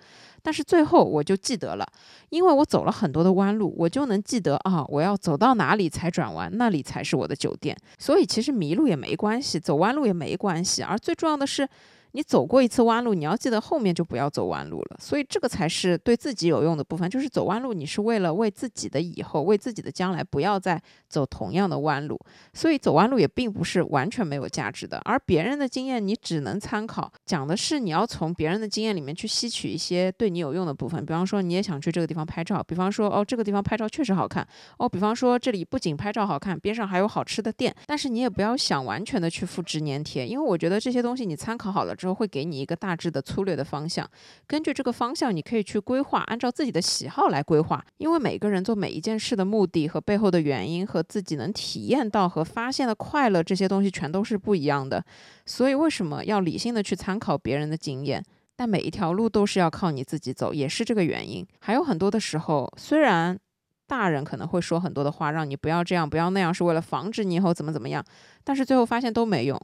[0.44, 1.88] 但是最后我就记得了，
[2.30, 7.76] 因为我走了很多的弯路，我就能记得啊，我要走到哪里才转弯，那里才是我的酒店。
[7.98, 11.68] 所以其实迷路也没关系，走弯路也没关系，而最重要的是。
[12.14, 14.98] 你走过一次弯路，你要记得后面就不要走弯路了。
[15.00, 22.20] 所以这个才是对自己有用的部分，就是走弯路，你是为了为自己的以后，为自己的将来，不要再走同样的弯路。
[22.54, 31.04] 所以走弯路也并不是完全没有价值的，而别人的经验你只能参考，讲的是你要从别人的经验里面去吸取一些对你有用的部分。
[31.04, 34.48] 比方说你也想去这个地方拍照，比方说哦这个地方拍照确实好看，
[34.78, 37.76] 哦比方说这里不仅拍照好看，边上还有好吃的店。
[37.88, 44.06] 但是你也不要想完全的去复制粘贴，因为我觉得这些东西你参考好了之后，会给你一个大致的粗略的方向。
[44.46, 47.84] 根据这个方向，你可以去规划，按照自己的喜好来规划。
[47.98, 55.04] 因为每个人做每一件事的目的和背后的原因，和自己能体验到和发现的快乐这些东西，全都是不一样的。
[55.46, 58.22] 所以为什么要理性的去参考别人的经验？
[58.56, 61.48] 但每一条路都是要靠你自己走，也是这个原因。
[61.60, 63.40] 还有很多的时候，虽然。
[63.86, 68.04] 大人可能会说很多的话，让你不要这样，不要那样，是为了防止你以后怎么怎么样。
[68.44, 69.60] 但是最后发现都没用，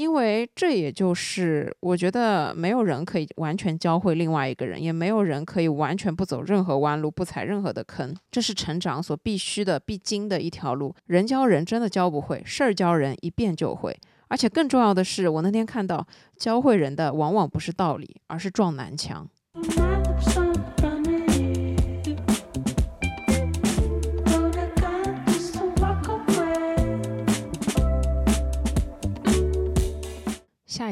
[0.00, 8.16] 因为这也就是我觉得没有人可以完全教会另外一个人，也没有人可以完全不走任何弯路，不踩任何的坑。
[8.30, 10.94] 这是成长所必须的、必经的一条路。
[11.04, 13.94] 人教人真的教不会，事儿教人一遍就会。
[14.28, 16.06] 而且更重要的是，我那天看到
[16.38, 19.28] 教会人的往往不是道理，而是撞南墙。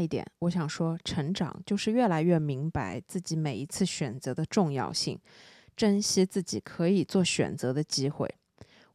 [0.09, 5.19] 点，我想说，成长就是越来越明白自己每一次选择的重要性，
[5.77, 8.29] 珍惜自己可以做选择的机会。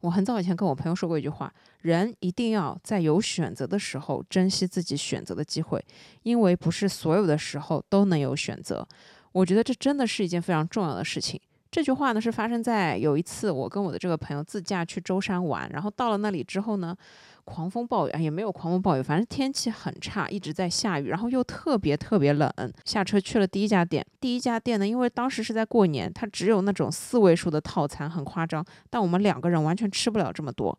[0.00, 1.50] 我很早以前跟我朋友说过一句话：
[1.80, 5.82] 人一定要在有选择的时候珍惜自己选择的机会，
[6.24, 8.86] 因为不是所有的时候都能有选择。
[9.32, 11.40] 我觉得这真的是一件非常重要的事情。
[11.70, 16.96] 这句话呢，是发生在有一次我跟我的这个朋友自驾去舟山玩，然后到了那里之后呢。
[17.44, 22.50] 狂风暴雨啊，也没有狂风暴雨，反正天气很差，一直在下雨，然后又特别特别冷。
[22.84, 28.64] 下车去了第一家店，第一家店呢，因为当时是在过年，它只有那种四位数的套餐，很夸张。
[28.90, 30.76] 但我们两个人完全吃不了这么多，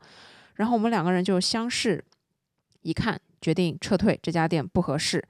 [0.56, 2.04] 然后我们两个人就相视
[2.82, 5.24] 一看，决定撤退，这家店不合适，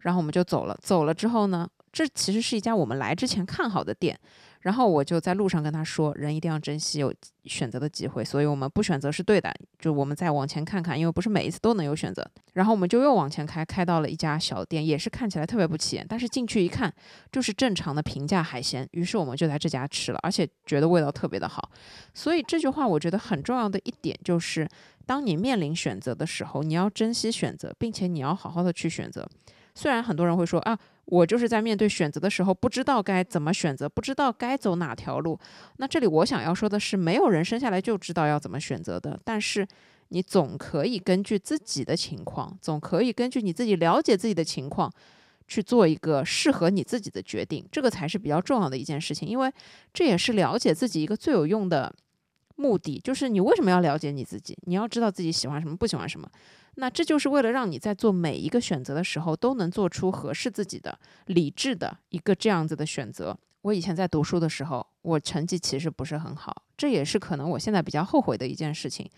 [0.00, 0.76] 然后我们就走了。
[0.82, 4.18] 走了之后呢，这其实是一家我们来之前看好的店。
[4.60, 7.12] 然后我就在路上跟他说，人一定要珍惜有
[7.44, 9.50] 选择的机会，所以我们不选择是对的。
[9.78, 12.22] 就我们再往前看看，因为不是每一次都能有选择。
[12.52, 16.92] 然后我们就又往前开，开到了一家小店，也是看起来特别不起眼，但是进去一看，
[17.32, 18.86] 就是正常的平价海鲜。
[18.92, 21.70] 于是我们就在这家吃了，而且觉得味道特别的好。
[22.12, 24.68] 所以这句话我觉得很重要的一点就是，
[25.06, 29.26] 当你面临选择的时候，你要珍惜选择，并且你要好好的去选择。
[29.74, 30.78] 虽然很多人会说啊。
[31.10, 35.38] 我就是在面对选择的时候，不知道该怎么选择，不知道该走哪条路。
[35.76, 39.18] 那这里我想要说的是，没有人生下来就知道要怎么选择的。
[39.24, 39.66] 但是
[40.08, 44.92] 你总可以根据自己的情况，总可以根据你自己了解自己的情况，
[45.48, 47.66] 去做一个适合你自己的决定。
[47.72, 49.52] 这个才是比较重要的一件事情，因为
[49.92, 51.92] 这也是了解自己一个最有用的
[52.54, 53.00] 目的。
[53.02, 54.56] 就是你为什么要了解你自己？
[54.66, 56.30] 你要知道自己喜欢什么，不喜欢什么。
[56.76, 63.36] 那这就是为了让你在做每一个选择的时候，都能做出合适自己的、理智的一个这样子的选择。
[63.62, 69.08] 我以前在读书的时候，我成绩其实不是很好，这也是可能我现在比较后悔的一件事情。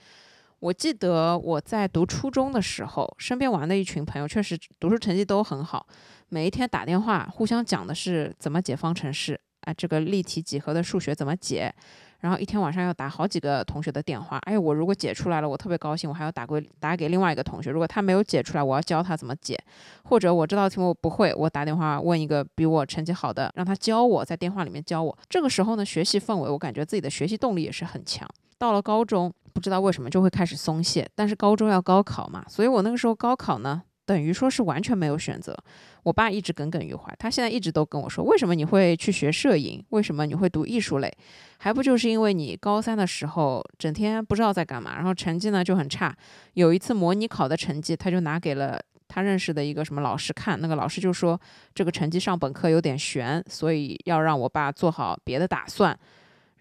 [0.59, 5.87] 我记得我在读初中的时候，身边玩的一群朋友确实读书成绩都很好，
[6.29, 11.73] 每一天打电话互相讲的是怎么解方程式，啊，这个立体几何的数学怎么解。
[12.23, 17.71] 然后一天晚上要打好几个同学的电话，哎，我如果解出来了，我特别高兴，我还要打给打给另外一个同学。
[17.71, 19.59] 如果他没有解出来，我要教他怎么解。
[20.05, 25.19] 或者我这道题目我不会，我打电话问一个比我成绩好的，让他教我，在电话里面教我。
[25.29, 28.29] 这个时候呢，学习氛围，我感觉自己的学习动力也是很强。
[28.57, 33.83] 到了高中，不知道为什么就会开始松懈，但是高中要高考嘛，所以我那个时候高考呢。
[34.05, 35.57] 等于说是完全没有选择，
[36.03, 39.85] 我爸一直耿耿于怀，他现在一直都跟我说，为什么你会去学摄影？
[39.91, 41.13] 为什么你会读艺术类？
[41.59, 46.15] 还不就是因为你高三的时候整天不知道在干嘛，然后成绩呢就很差。
[46.55, 51.41] 有一次模拟考的成绩，他就拿给了他认识的一个什么老师看，那个老师就说
[51.75, 55.97] 这个成绩上本科有点悬，所以要让我爸做好别的打算。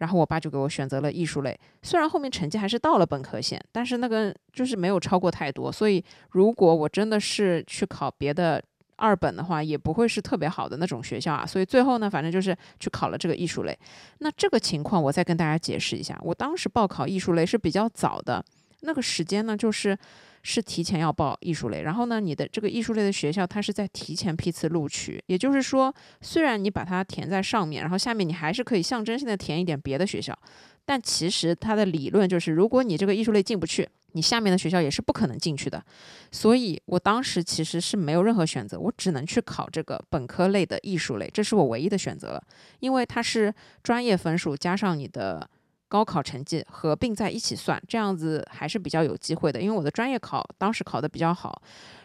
[0.02, 8.60] 然后我爸就给我选择了艺术类，虽然后面成绩还是到了本科线，但是那个就是没有超过太多，所以如果我真的是去考别的
[8.96, 11.46] 二本的话，也不会是特别好的那种学校啊。
[11.46, 13.78] 所以最后呢，反正就是去考了这个艺术类。
[14.18, 18.44] 那这个情况我再跟大家解释一下，我当时报考艺术类是比较早的，
[18.80, 19.96] 那个时间呢就是。
[20.44, 30.38] 是提前要报艺术类，然后呢，你的这个艺术类的学校，它是在提前批次录取，也就是说，虽然你把它填在上面，然后下面你还是可以象征性的填一点别的学校，
[30.86, 35.84] 但其实它的理论就是，如果你这个艺术类进不去，你下面的学校也是不可能进去的。
[36.32, 42.44] 所以我当时其实是没有任何选择，我只能去考这个本科类的艺术类，这是我唯一的选择了，
[42.80, 45.50] 因为它是专业分数加上你的。
[45.92, 49.60] 高考成绩合并在一起算，这样子还是比较有机会的。
[49.60, 51.62] 因为我的专业考当时考的比较好，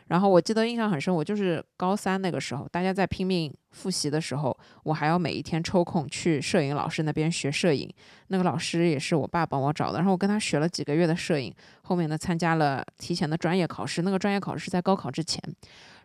[0.08, 7.88] 然后我记得印象很深，我就是高三那个时候，大家在拼命复习的时候，我还要每一天抽空去摄影老师那边学摄影。
[8.26, 11.54] 那个老师也是我爸帮我找的，然后我跟他学了几个月的摄影。
[11.82, 15.40] 后面呢，参加了提前的专业考试，那个专业考试是在高考之前，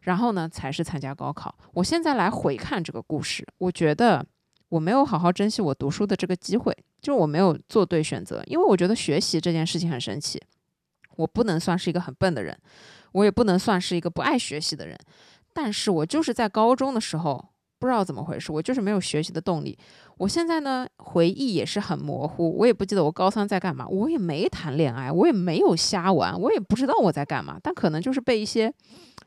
[0.02, 1.56] 然后呢才是参加高考。
[1.74, 4.24] 我现在来回看这个故事，我觉得。
[4.72, 8.42] 我没有好好珍惜我读书的这个机会，就是我没有做对选择。
[8.46, 10.42] 因为我觉得学习这件事情很神奇，
[11.18, 12.58] 我不能算是一个很笨的人，
[13.12, 14.98] 我也不能算是一个不爱学习的人。
[15.52, 17.50] 但是我就是在高中的时候
[17.80, 19.78] 不知道怎么回事，我就是没有学习的动力。
[20.18, 27.60] 我现在呢回忆也是很模糊，我也不记得我高三在干嘛，我也没谈恋爱，我也没有瞎玩，我也不知道我在干嘛。
[27.62, 28.74] 但可能就是被一些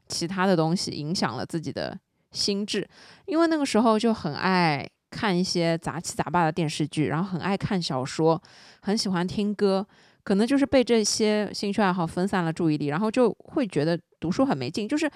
[0.08, 1.98] 其他的东西影响了自己的
[2.32, 2.88] 心智，
[3.26, 4.88] 因为那个时候就很爱。
[5.14, 8.42] 看一些杂七杂八的电视剧，然后很爱看小说，
[8.80, 9.86] 很喜欢听歌，
[10.24, 14.88] 可能就是被这些兴趣爱好分散了注意力，然后就会觉得读书很没劲。
[14.88, 15.08] 就是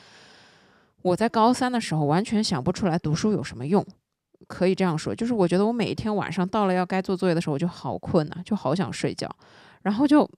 [1.03, 3.85] 我在高三的时候，完全想不出来读书有什么用，
[4.47, 9.29] 可以这样说，就是我觉得我每一天晚上到了要该做作业的时候，我就好困呐，就好想睡觉，
[9.83, 10.29] 然后就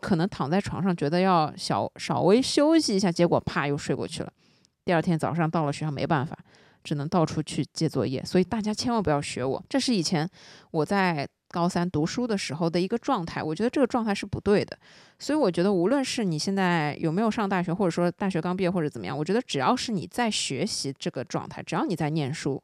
[0.00, 4.32] 可能躺在床上，觉得要小稍微休息一下，结果啪又睡过去了。
[4.84, 6.38] 第二天早上到了学校，没办法。
[6.82, 9.62] 只能到处去借作业，所以大家千万不要学我。
[9.68, 10.28] 这是以前
[10.70, 14.78] 我在高三读书的时候的一个状态，我觉得这个状态是不对的。
[15.18, 22.62] 所以我觉得，无论是你现在有没有上大学，或者说大学刚毕业或者怎么样，我觉得只要是你在学习这个状态，只要你在念书，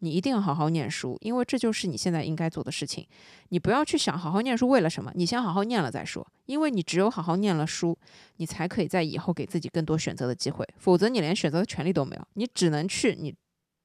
[0.00, 3.06] 你一定要好好念书，因为这就是你现在应该做的事情。
[3.48, 6.24] 你不要去想好好念书为了什么，你先好好念了再说。
[6.44, 7.96] 因为你只有好好念了书，
[8.36, 13.34] 你才可以在以后给自己更多选择的机会，否则你连选择的权利都没有，你只能去你。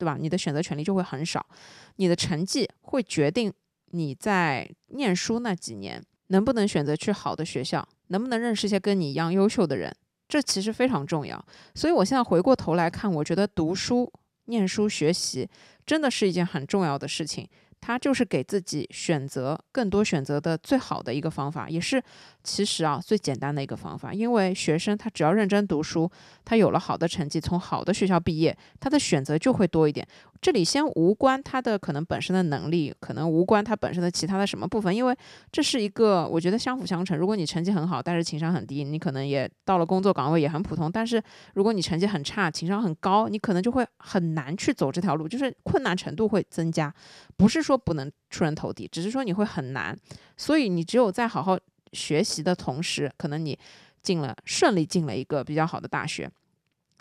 [0.02, 0.18] 对吧？
[0.20, 1.45] 你的选择权利就会很少，
[1.97, 3.54] 你的成绩会决定
[3.91, 9.95] 你在念书那几年能不能选择去好的学校，能不能认识一些跟你一样优秀的人，
[10.28, 11.45] 这其实非常重要。
[11.76, 14.12] 所以我现在回过头来看，我觉得读书、
[14.45, 15.47] 念书、学习
[15.86, 17.47] 真的是一件很重要的事情。
[17.82, 22.01] 它就是给自己选择更多选择的最好的一个方法，也是
[22.43, 24.13] 其实啊最简单的一个方法。
[24.13, 26.09] 因为学生他只要认真读书，
[26.45, 30.07] 他有了好的成绩，从好的学校毕业，他的选择就会多一点。
[30.39, 35.15] 这里先无关他的可能本身的能力，可能无关他本身的其他的什么部分，因为
[35.51, 37.15] 这是一个我觉得相辅相成。
[37.15, 40.91] 如果你成绩很好，但是情商很低，你可能也到了工作岗位也很普通。
[40.91, 41.21] 但是
[41.53, 46.91] 如果你成绩很差，情商很高，你可能就会很难去走这条路，就是困难程度会增加。
[47.38, 49.97] 不是说说不能出人头地，只是说你会很难。
[50.36, 51.57] 所以你只有在好好
[51.93, 53.57] 学习的同时，可能你
[54.01, 56.30] 进了顺利进了一个比较好的大学。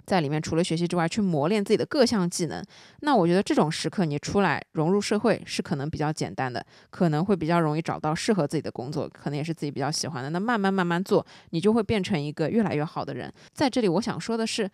[0.06, 2.64] 在里面除了学习之外，去磨练自己的各项技能。
[3.00, 10.30] 那我觉得这种时刻你出来融入社会是可能比较简单的，可能会比较容易找到适合自己的工作，可能也是自己比较喜欢的。
[10.30, 13.32] 那慢慢慢慢做，你就会变成一个越来越好的人。
[13.52, 14.68] 在这里，我想说的是，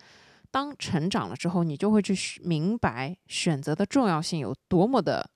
[0.51, 5.29] 当成长了之后，你就会去明白选择的重要性有多么的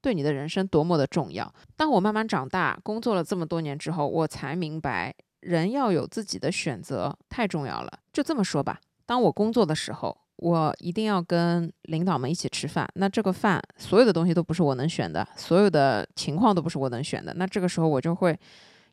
[0.00, 1.52] 对你的人生多么的重要。
[1.76, 7.92] 当我慢慢长大，工作了这么多年之后，我才明白，人要有自己的选择太重要了。
[8.12, 8.80] 就这么说吧。
[9.06, 12.88] 当我工作的时候，我一定要跟领导们一起吃饭。
[12.94, 17.34] 那这个饭，所有的东西都不是我能选的，所有的情况都不是我能选的。
[17.34, 18.38] 那这个时候我就会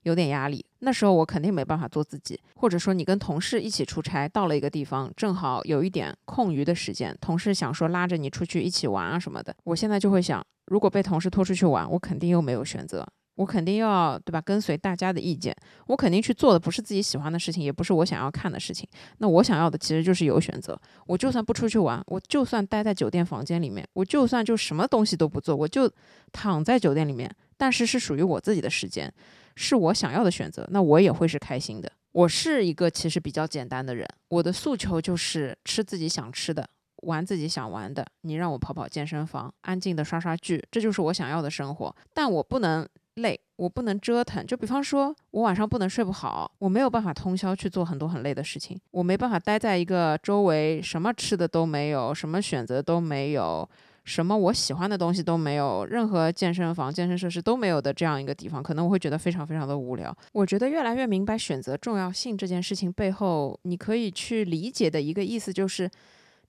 [0.06, 0.66] 有点压力。
[0.80, 2.40] 那时候我肯定没办法做自己。
[2.56, 9.56] 或者说，你跟同事一起出差，到了一个地方，正好有一点空余的时间，同事想说拉着你出去一起玩啊什么的。
[9.66, 13.06] 我现在就会想，如果被同事拖出去玩，我肯定又没有选择。
[13.36, 14.40] 我肯定要对吧？
[14.40, 15.54] 跟随大家的意见，
[15.88, 18.88] 我肯定去做的不是自己喜欢的事情，也不是我想要看的事情。
[19.18, 20.80] 那我想要的其实就是有选择。
[21.06, 25.92] 我就算不出去玩，我就算待在酒店房间里面，我就算就什么东西都不做，我就
[26.32, 29.14] 躺在酒店里面，但是是属于我自己的时间，
[29.56, 31.92] 是我想要的选择，那我也会是开心的。
[32.12, 36.68] 我是一个其实比较简单的人，我的诉求就是吃自己想吃的，
[37.04, 38.06] 玩自己想玩的。
[38.22, 41.96] 你让我跑跑健身房，安静的刷刷剧，这就是我想要的生活。
[42.14, 42.88] 但我不能。
[43.16, 44.46] 累，我不能折腾。
[44.46, 48.78] 就比方说，我晚上不能睡不好，我没有办法通宵去做很多很累的事情。
[48.92, 53.70] 我没办法待在一个周围什么吃的都没有，什么选择都没有，
[54.06, 60.16] 什么我喜欢的东西都没有，任何健身房、健身设施都没有的这样一个地方，可能我会觉得非常非常的无聊。
[60.32, 65.90] 我觉得越来越明白选择重要性这件事情背后，你可以去理解的一个意思就是，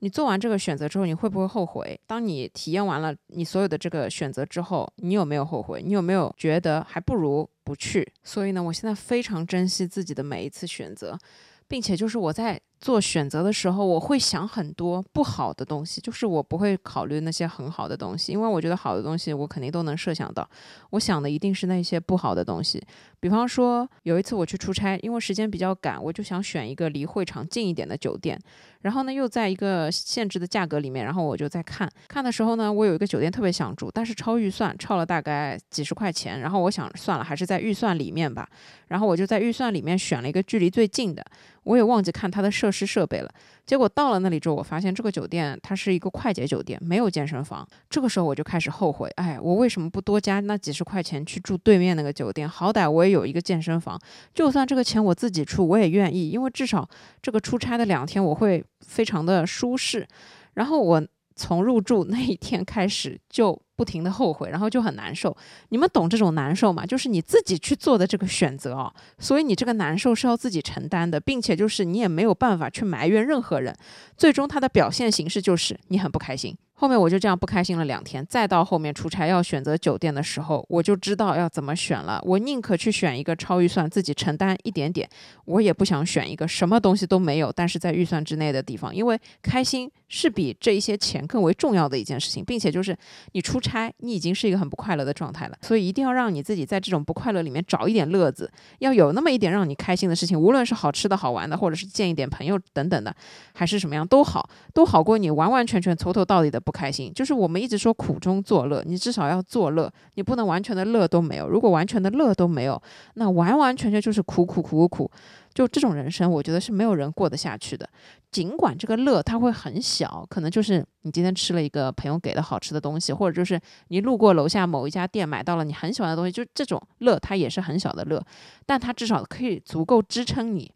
[0.00, 1.98] 你做完这个选择之后，你会不会后悔？
[2.06, 5.82] 当你体验完了你所有的这个选择之后，你有没有后悔？
[5.82, 8.06] 你有没有觉得还不如不去？
[8.22, 11.18] 所以呢，我现在非常珍惜自己的每一次选择，
[11.66, 12.60] 并且就是我在。
[12.78, 20.48] 做选择的时候，我会想很多不好的东西，就是我不会考虑那些很好的东西，因为我觉得好的东西我肯定都能设想到。
[20.90, 22.82] 我想的一定是那些不好的东西。
[23.18, 28.38] 比方说，有一次我去出差，因为时间比较赶，我就想选一个离会场近一点的酒店。
[28.82, 36.38] 然后呢，又在一个限制的价格里面，然后我就在看看的时候呢，我有一个酒店特别想住，但是超预算，超了大概几十块钱。
[36.38, 38.48] 然后我想算了，还是在预算里面吧。
[38.88, 41.24] 然后我就在预算里面选了一个距离最近的。
[41.64, 43.30] 我也忘记看它的设设施设备了。
[43.64, 47.66] 结果到了那里之后，我发现这个酒店它是一个快捷酒店，没有健身房。
[47.88, 52.48] 这个时候我就开始后悔，哎，我为什么不多加那几十块钱去住对面那个酒店？
[52.48, 54.00] 好歹我也有一个健身房，
[54.34, 56.88] 就算这个钱我自己出，我也愿意，因为至少
[57.22, 60.06] 这个出差的两天我会非常的舒适。
[60.54, 61.06] 然后我
[61.36, 63.62] 从入住那一天开始就。
[63.76, 65.36] 不停的后悔，然后就很难受。
[65.68, 66.86] 你们懂这种难受吗？
[66.86, 73.76] 就是你自己去做的这个选择啊，所以你这个难受是要自己承担的，并且就是你也没有办法去埋怨任何人。
[74.16, 76.56] 最终它的表现形式就是你很不开心。
[76.78, 82.18] 后面我就这样不开心了两天，再到后面出差要选择酒店的时候，我就知道要怎么选了。
[82.24, 85.06] 我宁可去选一个超预算，自己承担一点点，
[85.44, 92.94] 我也不想选一个什么东西都没有，但是在预算之内的地方，因为开心是比这一些钱更为重要的一件事情，并且就是
[93.32, 98.50] 你出差，你已经是一个很不快乐的状态了，所以一定要让你自己在这种不快乐里面找一点乐子，
[98.80, 103.14] 要有那么一点让你开心的事情，无论是好吃的好玩的，或者是见一点朋友等等的，
[103.54, 106.60] 还是什么样都好，都好过你完完全全从头到底的。
[106.66, 111.48] 不开心，就是我们一直说苦中作乐，你至少要作乐，你不能完全的乐都没有。
[111.48, 112.82] 如果完全的乐都没有，
[113.14, 115.10] 那完完全全就是苦苦苦苦苦。
[115.56, 117.88] 就这种人生，我觉得是没有人过得下去的。
[118.30, 128.22] 尽管这个乐它会很小，可能就是你今天吃了一个朋友给的好吃的东西，或者就是你路过楼下某一家店买到了你很喜欢的东西，就这种乐它也是很小的乐，
[128.66, 130.70] 但它至少可以足够支撑你，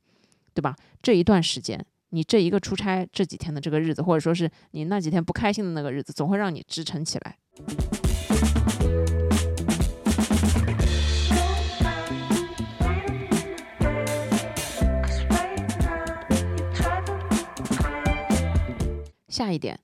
[0.54, 0.74] 对吧？
[1.02, 1.84] 这一段时间。
[2.12, 7.36] 你这一个出差这几天的这个日子，或者说是你那几天不开心的那个日子，总会让你支撑起来。
[19.30, 19.78] 下一点，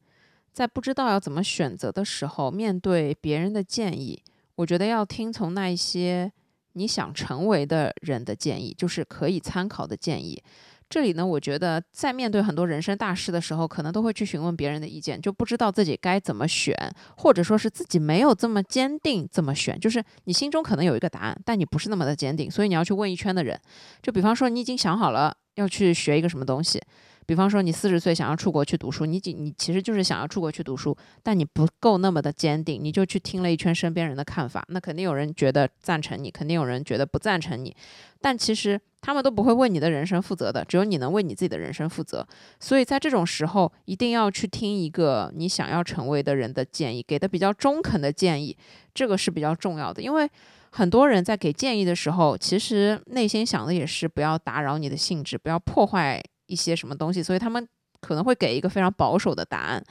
[0.52, 4.22] 在不知道要怎么选择的时候，面对别人的建议，
[4.56, 6.30] 我觉得要听从那一些
[6.74, 10.42] 你想成为的人的建议，就是可以参考的建议。
[10.88, 16.76] 这里呢，我觉得在面对很多人生大事的时候，可能都会去询问别人的意见，就不知道自己该怎么选，
[17.16, 19.78] 或者说是自己没有这么坚定怎么选。
[19.80, 23.60] 就是你心中可能有一个答案，但你不是那么的坚定，所以你要去问一圈的人。
[24.00, 26.80] 就比方说，你已经想好了要去学一个什么东西。
[27.26, 37.74] 比方说，你四十岁想要出国去读书，你你其实就是想要出国去读书，但你不够那么的坚定，你就去听了一圈身边人的看法，那肯定有人觉得赞成你，肯定有人觉得不赞成你，
[38.20, 42.24] 但其实他们都不会为你的人生负责的，只有你能为你自己的人生负责。
[42.60, 48.56] 所以在这种时候，一定要去听一个你想要成为的人的建议，给的比较中肯的建议，
[48.94, 50.30] 这个是比较重要的，因为
[50.70, 56.22] 很多人在给建议的时候，其实内心想的也是不要打扰你的兴致，不要破坏。
[56.46, 57.66] 一些什么东西，所以他们
[58.00, 59.82] 可能会给一个非常保守的答案，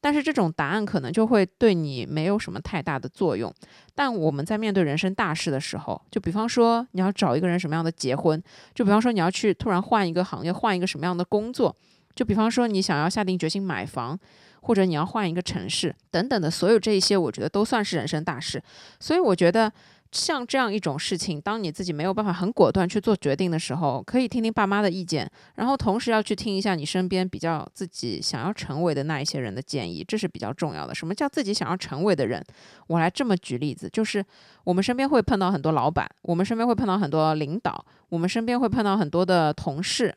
[0.00, 3.52] 但是这种答案可能就会对你没有什么太大的作用。
[3.94, 8.42] 但我们在面对人生大事的时候，就比方说你要找一个人什么样的结婚，
[8.74, 11.74] 就比方说你要去突然换一个行业，换一个什么样的工作，
[12.14, 14.18] 就比方说你想要下定决心买房，
[14.60, 18.62] 或者你要换一个城市等等的，所有这一些，我觉得都算是人生大事。
[19.00, 19.72] 所以我觉得。
[20.12, 30.94] 像这样一种事情，当你自己没有办法很果断去做决定的时候，可以听听爸妈的意见，然后同时要去听一下你身边比较自己想要成为的那一些人的建议，这是比较重要的。
[30.94, 32.44] 什么叫自己想要成为的人？
[32.88, 34.22] 我来这么举例子，就是
[34.64, 40.14] 我们身边会碰到很多老板，我们身边会碰到很多领导，我们身边会碰到很多的同事，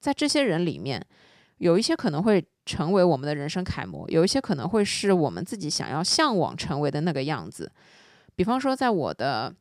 [0.00, 1.00] 在这些人里面，
[1.58, 7.70] 有一些可能会成为我们的人生楷模，有一些可能会是我们自己想要向往成为的那个样子。
[8.36, 9.52] 比方说，在我的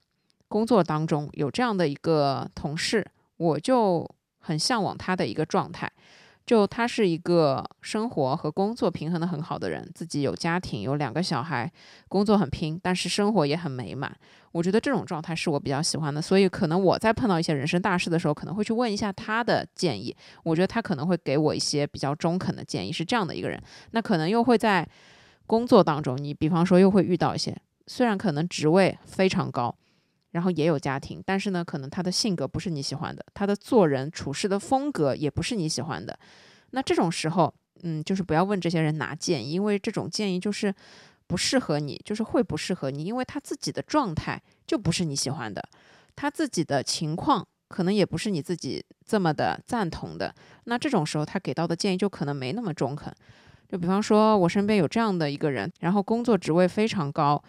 [0.47, 3.05] 工作当中有这样的一个同事，
[3.37, 4.07] 我就
[4.39, 5.91] 很向往他的一个状态。
[6.45, 11.71] 就他是一个生活和工作平衡的很好的人，自己有家庭，有两个小孩，
[12.07, 14.15] 工作很拼，但是生活也很美满。
[14.51, 16.21] 我觉得这种状态是我比较喜欢的。
[16.21, 20.15] 所以，可能我在碰到一些人生大事的时候，可能会去问一下他的建议。
[20.43, 23.59] 我觉得他可能会给我一些比较中肯的建议，是这样的一个人。
[23.89, 24.87] 那可能又会在
[25.47, 27.57] 工作当中，你比方说又会遇到一些。
[27.87, 29.75] 虽然可能职位非常高，
[30.31, 36.17] 然后也有家庭，但是呢，可能他的性格不是你喜欢的，他的做人处事的风格也不是你喜欢的。
[36.71, 40.73] 那这种时候，嗯，就是不要问这些人拿建议，因为这种建议就是
[41.27, 45.63] 不适合你，就是会不适合你，因为他自己的状态就不是你喜欢的，
[46.15, 50.33] 他自己的情况可能也不是你自己这么的赞同的。
[50.65, 53.13] 那这种时候他给到的建议就可能没那么中肯。
[53.69, 57.41] 就比方说，我身边有这样的一个人，然后工作职位非常高。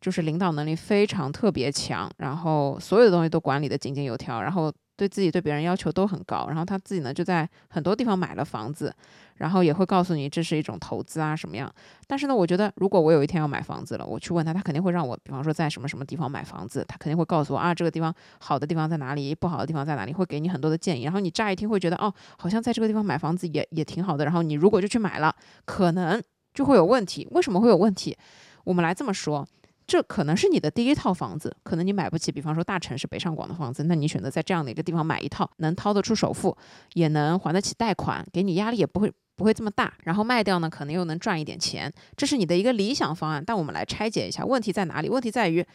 [0.00, 8.94] 就是领导能力非常特别强，然后所有的东西都管理的井井有条，然后对自己对别人要求都很高，然后他自己呢就在很多地方买了房子，
[9.36, 11.72] 然后也会告诉你这是一种投资啊什么样。
[12.06, 21.04] 但是呢，我觉得如果我有一天要买房子了，我去问他，他肯定会让我，比方说在什么什么地方买房子，他肯定会告诉我啊这个地方好的地方在哪里，不好的地方在哪里，会给你很多的建议。
[21.04, 25.34] 然后你乍一听会觉得哦，好像在这个地方买房子也也挺好的，然后你如果就去买了，
[25.64, 26.22] 可能
[26.54, 27.28] 就会有问题。
[27.32, 28.16] 为什么会有问题？
[28.64, 29.46] 我们来这么说。
[29.90, 36.56] 这可能是你的第一套房子，可能你买不起，比方说大城市北上广的房子，那你选择在这样的一个地方买一套，能掏得出首付，
[36.92, 43.42] 也能还得起贷款，给你压力也不会不会这么大，然后卖掉呢，可能又能赚一点钱，这是你的一个理想方案。
[43.44, 45.08] 但我们来拆解一下，问题在哪里？
[45.08, 45.66] 问题在于，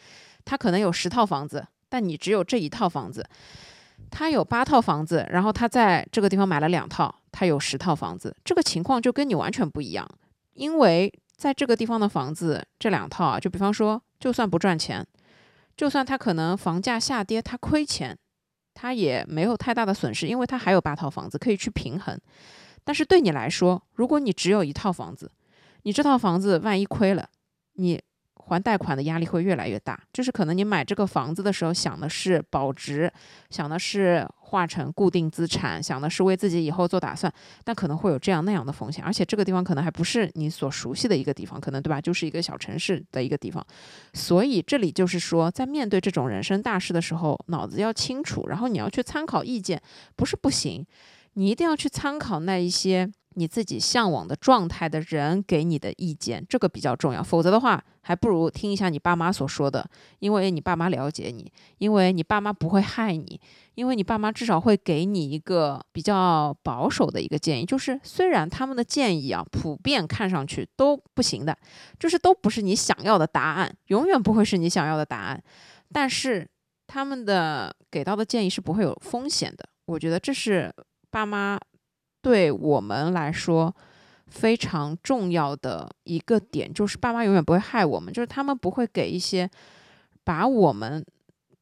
[0.46, 3.22] 他可能有十套房子，但你只有这一套房子，
[4.10, 10.08] 他有八套房子，然后他在这个地方买了两套，他有十套房子，这个情况就跟你完全不一样，
[10.54, 14.02] 因为在这个地方的房子这两套啊，就比方说。
[14.18, 15.06] 就算不赚钱，
[15.76, 18.16] 就算他可能房价下跌，他亏钱，
[18.72, 22.18] 他也没有太大的损失，因为他还有八套房子可以去平衡。
[22.82, 25.30] 但是对你来说，如果你只有一套房子，
[25.82, 27.28] 你这套房子万一亏了，
[27.74, 28.00] 你。
[28.48, 33.12] 还贷款的压力会越来越大，就是可能你买这个房子的时候想的是保值，
[33.50, 37.32] 想的是化成固定资产，想的是为自己以后做打算，
[37.64, 42.00] 但可能会有这样那样的风险，而且这个地方可能还不是你所熟悉的一个地方，可能对吧？
[42.00, 43.66] 就是一个小城市的一个地方，
[44.14, 49.80] 所以这里就是说，在面对这种人生大事的时候，脑子要清楚，然后你要去参考意见，
[50.14, 50.86] 不是不行，
[51.36, 53.10] 你一定要去参考那一些。
[53.38, 57.22] 你自己向往的状态的人给你的意见，这个比较重要。
[57.22, 59.86] 否则的话，还不如听一下你爸妈所说的，
[60.20, 63.38] 因为你爸妈了解你，因为你爸妈不会害你，
[63.74, 67.66] 因为你爸妈至少会给你一个比较保守的一个建议。
[67.66, 71.54] 就是虽然他们的建议啊，普遍看上去都不行的，
[72.00, 75.42] 就是都不是你想要的答案，永远不会是你想要的答案。
[75.92, 76.48] 但是
[76.86, 79.68] 他们的给到的建议是不会有风险的。
[79.84, 80.72] 我觉得这是
[81.16, 81.58] 爸妈。
[82.20, 83.74] 对我们来说
[84.26, 89.48] 非常重要的一个点，就是爸妈永远不会害我们，就是他们不会给一些
[90.24, 91.02] 把我们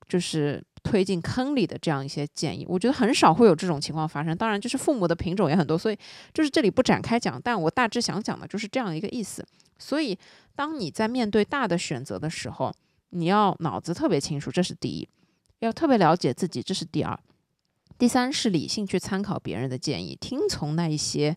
[0.09, 2.67] 就是推进坑里的这样一些建议。
[2.69, 4.37] 我觉得很少会有这种情况发生。
[4.37, 5.97] 当然，就是父母的品种也很多，所以
[6.33, 7.41] 就是这里不展开讲。
[7.41, 9.47] 但我大致想讲的就是这样一个意思。
[9.79, 10.19] 所以，
[10.57, 12.75] 当你在面对大的选择的时候，
[13.11, 15.07] 你要脑子特别清楚，这是第一；
[15.61, 17.17] 要特别了解自己，这是第二。
[17.99, 21.37] 第三是理性去参考别人的建议，听从那一些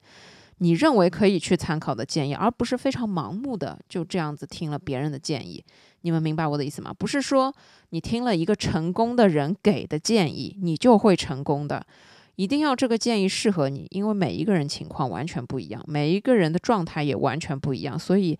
[0.58, 5.64] 你认为可以去参考的建议，而不是非常盲目的就这样子听了别人的建议。
[6.02, 6.92] 你们明白我的意思吗？
[6.92, 7.54] 不是说
[7.90, 11.86] 你听了一个成功的人给的建议，你就会成功的。
[12.38, 18.38] 一定要这个建议适合你，因为每一个人情况完全不一样，每一个人的状态也完全不一样，所以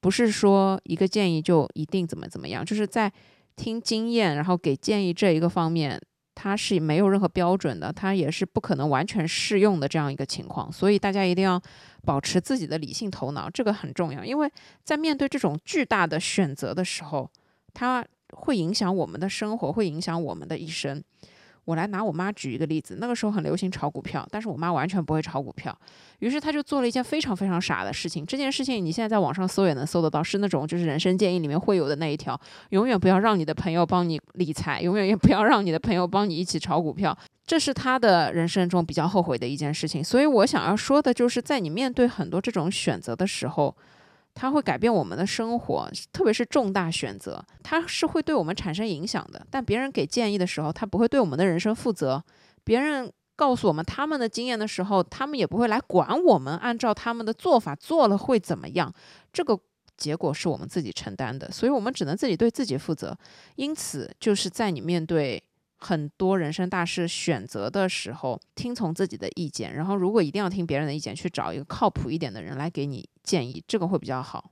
[0.00, 2.64] 不是说一个建议就一定怎么怎么样。
[2.64, 3.12] 就是在
[3.56, 6.00] 听经验，然后给建议这一个方面。
[6.36, 11.60] 它是没有任何标准的，它也是不可能完全适用的这样一个情况，所以大家一定要
[12.04, 14.22] 保持自己的理性头脑，这个很重要。
[14.22, 14.52] 因为
[14.84, 17.28] 在面对这种巨大的选择的时候，
[17.72, 21.02] 它会影响我们的生活，会影响我们的一生。
[21.66, 25.76] 我来拿我妈举一个例子，那个时候很流行炒股票，但是我妈完全不会炒股票，
[26.20, 28.24] 于是她就做了一件非常非常傻的事情。
[28.24, 32.40] 这件事情你现在在网上搜也能搜得到，是那种就是人生建议里面会有的那一条：
[32.70, 37.16] 永远不要让你的朋友帮你理财，永远也不要让你的朋友帮你一起炒股票。
[37.44, 40.02] 这是他的人生中比较后悔的一件事情。
[40.02, 43.76] 所以我想要说的就是，在你面对很多这种选择的时候。
[44.38, 49.44] 它会改变我们的生活，特别是重大选择，它是会对我们产生影响的。
[49.50, 52.20] 但别人给建议的时候，他不会对我们的人生负责；
[52.62, 58.92] 别人告诉我们他们的经验的时候，他们也不会来管我们按照他们的做法做了会怎么样。
[59.32, 59.58] 这个
[59.96, 63.16] 结果是我们自己承担的，所以我们只能自己对自己负责。
[63.54, 65.42] 因此，就是在你面对。
[65.78, 74.50] 很多人生大事选择的时候，听从自己的意见，然后如果一定要听别人的意见，去找一个靠谱一点的人来给你建议，这个会比较好。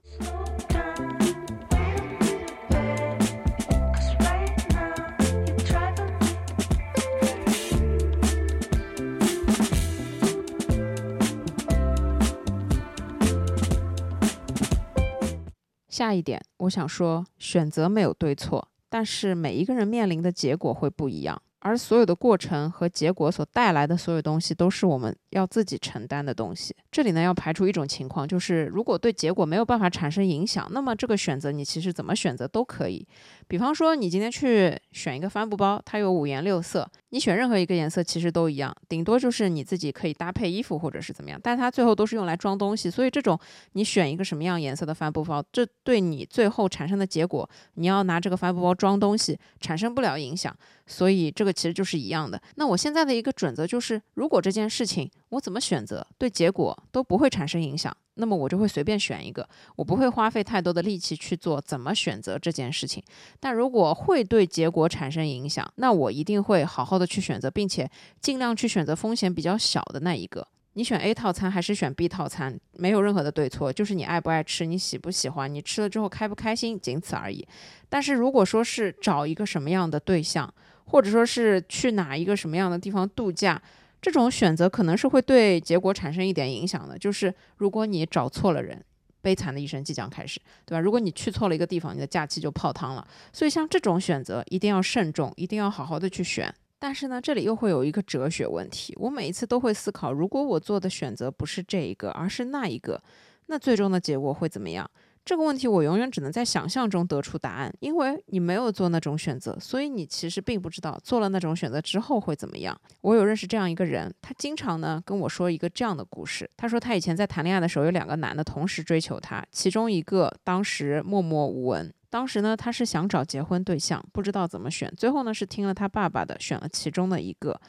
[15.89, 18.67] 下一点，我想说，选择没有对错。
[18.95, 26.73] 但是每一个人面临的结果会不一样，而所有的过程和结果所带来的所有东西，都是我们要自己承担的东西。
[26.89, 33.05] 这里呢，要排除一种情况，就是如果对结果没有办法产生影响，那么这个选择你其实怎么选择都可以。
[33.49, 42.89] 比方说，你今天去选一个帆布包，它有五颜六色，你选任何一个颜色其实都一样，顶多就是你自己可以搭配衣服或者是怎么样，但它最后都是用来装东西。
[42.91, 43.39] 所以这种
[43.71, 50.53] 你选一个什么样颜色的帆布包，这对你最后产生的结果，你要拿这个帆布包装东西，产生不了影响。
[50.87, 52.39] 所以这个其实就是一样的。
[52.55, 63.03] 那我现在的一个准则就是，如果这件事情我怎么选择，对结果都不会产生影响，那么我就会随便选一个，我不会花费太多的力气去做怎么选择这件事情。
[63.39, 67.89] 但如果会对结果产生影响，那我一定会好好的去选择，并且
[68.21, 70.47] 尽量去选择风险比较小的那一个。
[70.77, 77.47] 你选 A 套餐还是选 B 套餐，没有任何的对错，就是你爱不爱吃，你喜不喜欢，你吃了之后开不开心，仅此而已。
[77.87, 80.53] 但是如果说是找一个什么样的对象，
[80.87, 83.61] 或者说是去哪一个什么样的地方度假，
[84.05, 86.95] 这种选择可能是会对结果产生一点影响的。
[86.95, 88.79] 就是如果你找错了人，
[89.19, 90.79] 悲惨的一生即将开始，对吧？
[90.79, 93.07] 如果你去错了一个地方，你的假期就泡汤了。
[93.33, 96.53] 所以像这种选择一定要慎重，一定要好好的去选。
[96.77, 103.01] 但是呢，这里又会有一个哲学问题，我每一次都会思考，如果我做的选择不是这一个，而是那一个，
[103.47, 104.87] 那最终的结果会怎么样？
[105.25, 112.79] 这个问题我永远只能在想象中得出答案，因为你没有做那种选择，所以你其实并不知道做了那种选择之后会怎么样。
[113.01, 116.47] 我有认识这样一个人，他经常呢跟我说一个这样的故事。
[116.55, 121.91] 他说他以前在谈恋爱的时候，有两个男的同时追求他，其中一个当时默默无闻。
[122.11, 127.59] 当时呢他是想找结婚对象，不知道怎么选，最后呢是听了他爸爸的，选了其中的一个。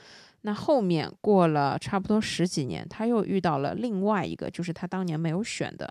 [0.43, 5.91] 那后面过了差不多十几年，他又遇到了另外一个，就是他当年没有选的。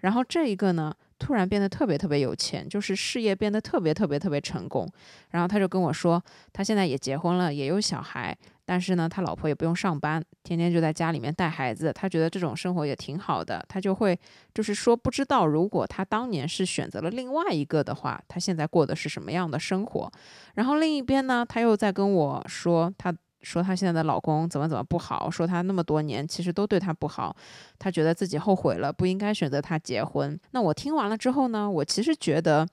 [0.00, 0.94] 然后这一个呢？
[1.18, 4.86] 突然变得特别特别有钱，就是事业变得特别特别特别成功。
[5.30, 11.92] 然后他就跟我说，他现在也结婚了，也有小孩，但是呢，他老婆也不用上班，天天就在家里面带孩子。
[11.92, 13.64] 他觉得这种生活也挺好的。
[13.68, 14.18] 他就会
[14.52, 20.12] 就是说，不知道如果他当年是选择了另外一个的话，他现在过的是什么样的生活。
[20.54, 23.14] 然后另一边呢，他又在跟我说他。
[23.46, 27.34] 说她现在的老公怎么怎么不好，说她那么多年其实都对她不好，
[27.78, 30.38] 她觉得自己后悔了，不应该选择他结婚。
[30.50, 32.66] 那我听完了之后呢，我其实觉得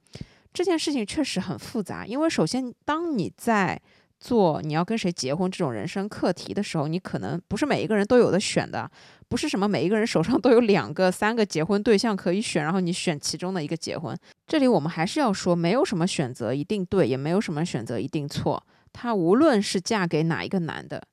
[0.51, 3.79] 这件事情确实很复杂，因为首先当你在
[4.19, 8.89] 做你要跟谁结婚这种人生课题的时候，你可能不是每一个人都有的选的，
[9.27, 14.17] 不是什么每一个人手上都有两个、三个结婚对象可以选，然后你选其中的一个结婚。
[14.47, 18.63] 这里我们还是要说，没有什么选择一定对，也没有什么选择一定错。
[18.93, 21.03] 她无论是嫁给哪一个男的，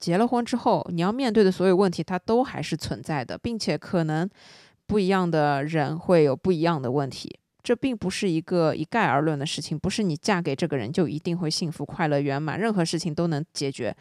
[0.00, 4.28] 结了婚之后，你要面对的所有问题，它都还是存在的，并且可能
[4.86, 7.38] 不一样的人会有不一样的问题。
[7.62, 13.96] 这并不是一个一概而论的事情，不是你嫁给这个人就一定会幸福、快乐、圆满，任何事情都能解决。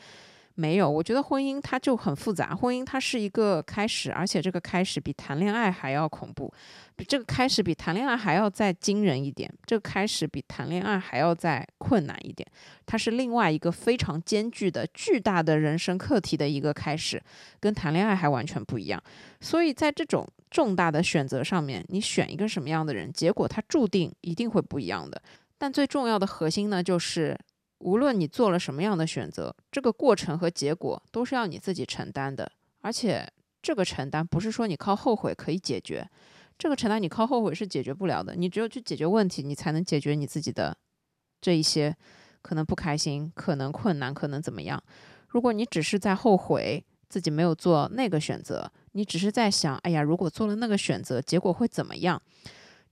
[0.57, 2.55] 没有，我觉得婚姻它就很复杂。
[2.55, 6.49] 婚姻它是一个开始，而且这个开始比谈恋爱还要恐怖，
[6.95, 9.53] 比这个开始比谈恋爱还要再惊人一点。
[9.65, 12.47] 这个开始比谈恋爱还要再困难一点。
[12.85, 17.21] 它是另外一个非常艰巨的、巨大的人生课题的一个开始，
[17.59, 19.03] 跟谈恋爱还完全不一样。
[19.41, 25.21] 所以在这种重大的选择上面，你选一个什么样的人，结果它注定一定会不一样的。
[25.57, 27.37] 但最重要的核心呢，就是。
[27.85, 32.51] 无论你做了什么样的选择，这个过程和结果都是要你自己承担的。
[32.81, 33.31] 而且
[33.61, 36.09] 这个承担不是说你靠后悔可以解决，
[36.57, 38.35] 这个承担你靠后悔是解决不了的。
[38.35, 40.75] 你只有去解决问题，你才能解决你自己的
[41.39, 41.95] 这一些
[42.41, 44.83] 可能不开心、可能困难、可能怎么样。
[45.27, 52.19] 如果你只是在后悔自己没有做那个选择，你只是在想，哎呀，如果做了那个选择，结果会怎么样？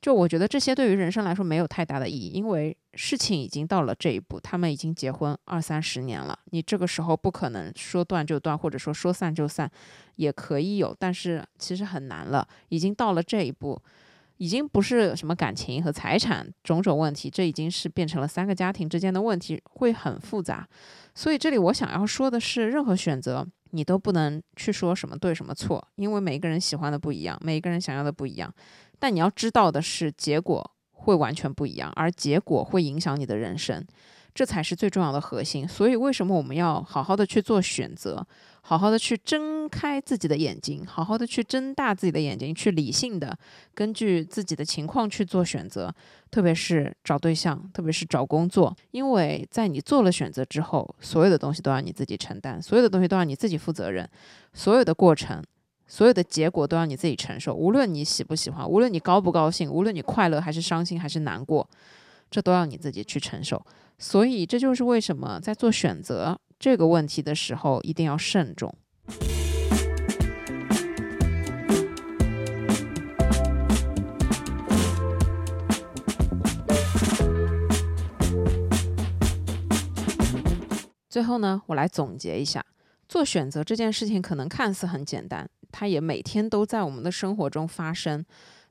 [0.04, 9.72] 就我觉得这些对于人生来说没有太大的意义，因为事情已经到了这一步，他们已经结婚二三十年了，你这个时候不可能说断就断，或者说说散就散，
[10.18, 13.82] 也可以有，但是其实很难了，已经到了这一步，
[14.36, 20.68] 已经不是什么感情和财产种种问题，这已经是变成了三个家庭之间的问题，会很复杂。
[21.16, 28.54] 所以这里我想要说的是，任何选择你都不能去说什么对什么错，因为每个人喜欢的不一样，每个人想要的不一样。
[29.04, 33.86] 但你要知道的是，结果会完全不一样，而结果会影响你的人生，
[34.34, 35.68] 这才是最重要的核心。
[35.68, 38.26] 所以，为什么我们要好好的去做选择，
[38.62, 43.38] 好好的去睁开自己的眼睛，好好的去睁大自己的眼睛，去理性的
[43.76, 45.94] 根据自己的情况去做选择，
[46.32, 54.10] 特别是找对象，特别是找工作，因为在你做了选择之后，所有的东西都要你自己承担，所有的东西都要你自己负责任，
[54.54, 55.44] 所有的过程。
[55.86, 61.70] 所有的结果都要你自己承受，无论你喜不喜欢，无论你高不高兴，无论你快乐还是伤心还是难过，
[62.32, 63.64] 这都要你自己去承受。
[64.00, 68.74] 所以这就是为什么在做选择这个问题的时候一定要慎重。
[81.08, 82.66] 最后呢，我来总结一下，
[83.08, 88.24] 做选择这件事情可能看似很简单，它也每天都在我们的生活中发生。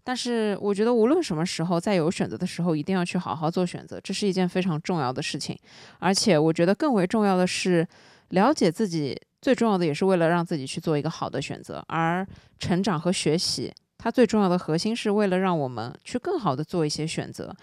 [0.04, 5.58] 但是我觉得无论什么时候，在有选择的时候，一定要去好好做选择，这是一件非常重要的事情。
[5.98, 7.86] 而且我觉得更为重要的是，
[8.30, 11.84] 了解自己，最重要的也是为了让自己去做一个好的选择。
[11.88, 12.26] 而
[12.58, 17.54] 成长和学习，它最重要的核心是为了让我们去更好的做一些选择，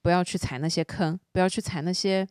[0.00, 2.26] 不要去踩那些坑，不要去踩那些。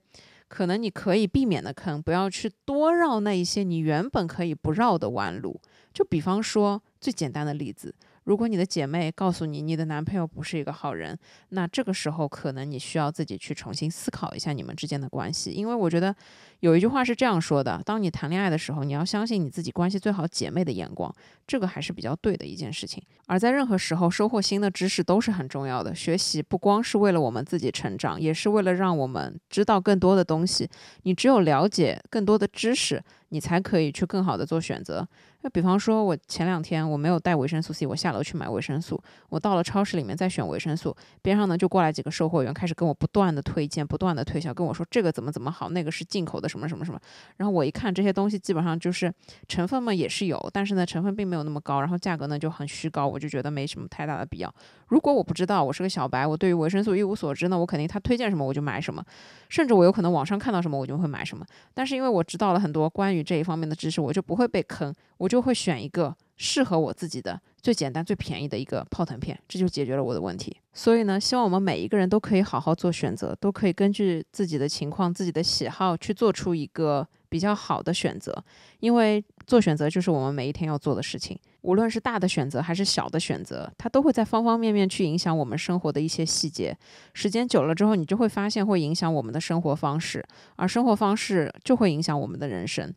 [0.48, 5.62] 可能你可以避免的坑，不要去多绕那一些你原本可以不绕的弯路。
[5.94, 7.94] 就比方说最简单的例子。
[8.26, 11.18] 如果你的姐妹告诉你你的男朋友不是一个好人，
[11.50, 15.50] 那这个时候可能你需要自己去重新思考一下你们之间的关系。
[15.50, 16.16] 因为我觉得
[16.60, 21.12] 有一句话是这样说的：当你谈恋爱的时候，你要相信你自己关系最好姐妹的眼光，
[21.48, 23.04] 这个还是比较对的一件事情。
[23.26, 25.96] 而在任何时候，收获新的知识都是很重要的。
[25.96, 30.70] 学习不光是为了我们自己成长，也是为了让我们知道更多的东西。
[31.04, 33.04] 你只有了解更多的知识。
[33.34, 35.08] 你才可以去更好的做选择。
[35.44, 39.02] 那比方说，我前两天我没有带维生素 C，我下楼去买维生素。
[39.30, 47.00] 我到了超市里面在选维生素，边上呢就过来几个售货员，开始跟我不断的推荐、不断的推销，跟我说这个怎么怎么好，那个是进口的什么什么什么。
[47.38, 49.12] 然后我一看这些东西，基本上就是
[49.48, 54.54] 成分嘛也是有，但是呢成分并没有那么高，然后价格呢就很虚高，我就觉得没什么太大的必要。
[54.88, 59.04] 如果我不知道，我是个小白，我对于维生素一无所知呢，我肯定他推荐什么我就买什么，
[59.50, 61.46] 甚至我有可能网上看到什么我就会买什么。
[61.74, 70.58] 但是因为我知道了很多关于这一方面的知识，我就不会被坑，我就会选一个适合我自己的、最简单、最便宜的一个泡腾片，这就解决了我的问题。
[70.74, 78.44] 所以呢，希望我们每一个人都可以好好做选择，都可以根据自己的情况、自己的喜好去做出一个比较好的选择，
[78.82, 81.40] 因为做选择就是我们每一天要做的事情。
[81.62, 86.78] 无论是大的选择还是小的选择，它都会在方方面面去影响我们生活的一些细节。
[87.14, 90.26] 时间久了之后，你就会发现会影响我们的生活方式，
[90.58, 92.94] 而生活方式就会影响我们的人生。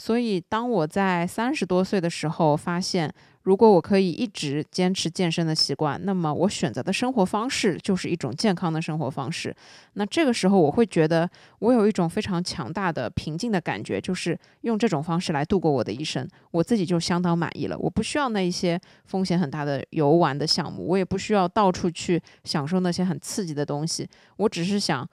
[0.00, 9.52] 所以，当我在三十多岁的时候发现，如果我可以一直坚持健身的习惯，那么我选择的生活方式就是一种健康的生活方式。
[9.94, 11.28] 那这个时候，我会觉得
[11.58, 17.76] 我有一种非常强大的平静的感觉，就是用这种方式来度过我的一生，我自己就相当满意了。
[17.76, 24.08] 我不需要那一些风险很大的游玩的项目，我也不需要到处去享受那些很刺激的东西。
[24.36, 25.04] 我只是想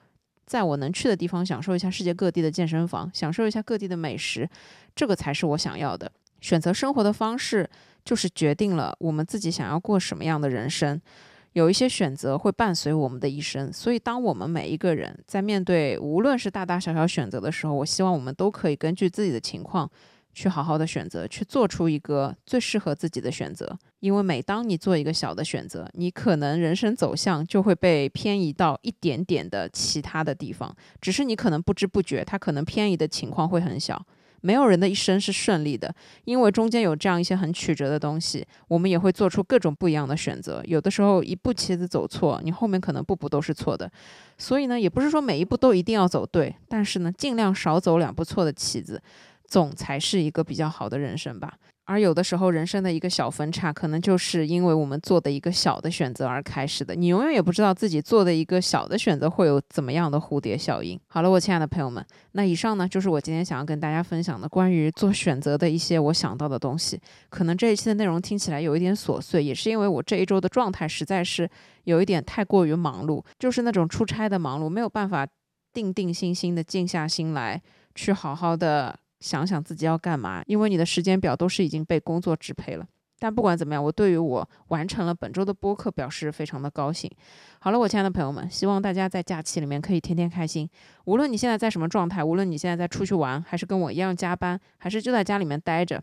[0.46, 4.48] 在我能去的地方享受一下世界各地的健身房，享受一下各地的美食，
[4.94, 6.10] 这个才是我想要的。
[6.40, 7.68] 选择生活的方式。
[8.06, 11.02] 就是决定了我们自己想要过什么样的人生，
[11.54, 13.72] 有一些选择会伴随我们的一生。
[13.72, 19.90] 所以，当我们每一个人在面对无论是大大小小选择的时候，我希望我们都可以根据自己的情况
[20.36, 23.76] 去好好的选择，去做出一个最适合自己的选择。
[24.00, 34.04] 因为每当你做一个小的选择，你可能人生走向就会被偏移到一点点的其他的地方，只是你可能不知不觉，它可能偏移的情况会很小。
[34.42, 35.92] 没有人的一生是顺利的，
[36.24, 40.62] 因为中间有这样一些很曲折的东西，我们也会做出各种不一样的选择。
[40.66, 43.90] 有的时候一步棋子走错，你后面可能步步都是错的。
[44.36, 49.02] 所以呢，也不是说每一步都一定要走对，但是呢，尽量少走两步错的棋子，
[49.48, 51.54] 总才是一个比较好的人生吧。
[51.88, 56.96] 而有的时候，人生的一个小分叉，可能就是因为我们做的一个小的选择而开始的。
[56.96, 60.98] 你永远也不知道自己做的一个小的选择会有怎么样的蝴蝶效应。
[61.06, 67.00] 好了，我亲爱的朋友们，那以上呢就是我今天想要跟大家分享的关于做选择的一些我想到的东西。
[67.28, 71.48] 可能这一期的内容听起来有一点琐碎，也是因为我这一周的状态实在是
[71.84, 75.24] 有一点太过于忙碌，就是那种出差的忙碌，没有办法
[75.72, 77.62] 定定心心的静下心来
[77.94, 78.98] 去好好的。
[79.26, 82.86] 想想自己要干嘛，因为你的时间表都是已经被工作支配了。
[83.18, 87.10] 但不管怎么样，我对于我完成了本周的播客表示非常的高兴。
[87.58, 90.68] 好了，我亲爱的朋友们，希望大家在假期里面可以天天开心。
[91.06, 96.00] 无论你现在在什么状态，无论你现在在出去玩，还是跟我一样加班，还是就在家里面待着。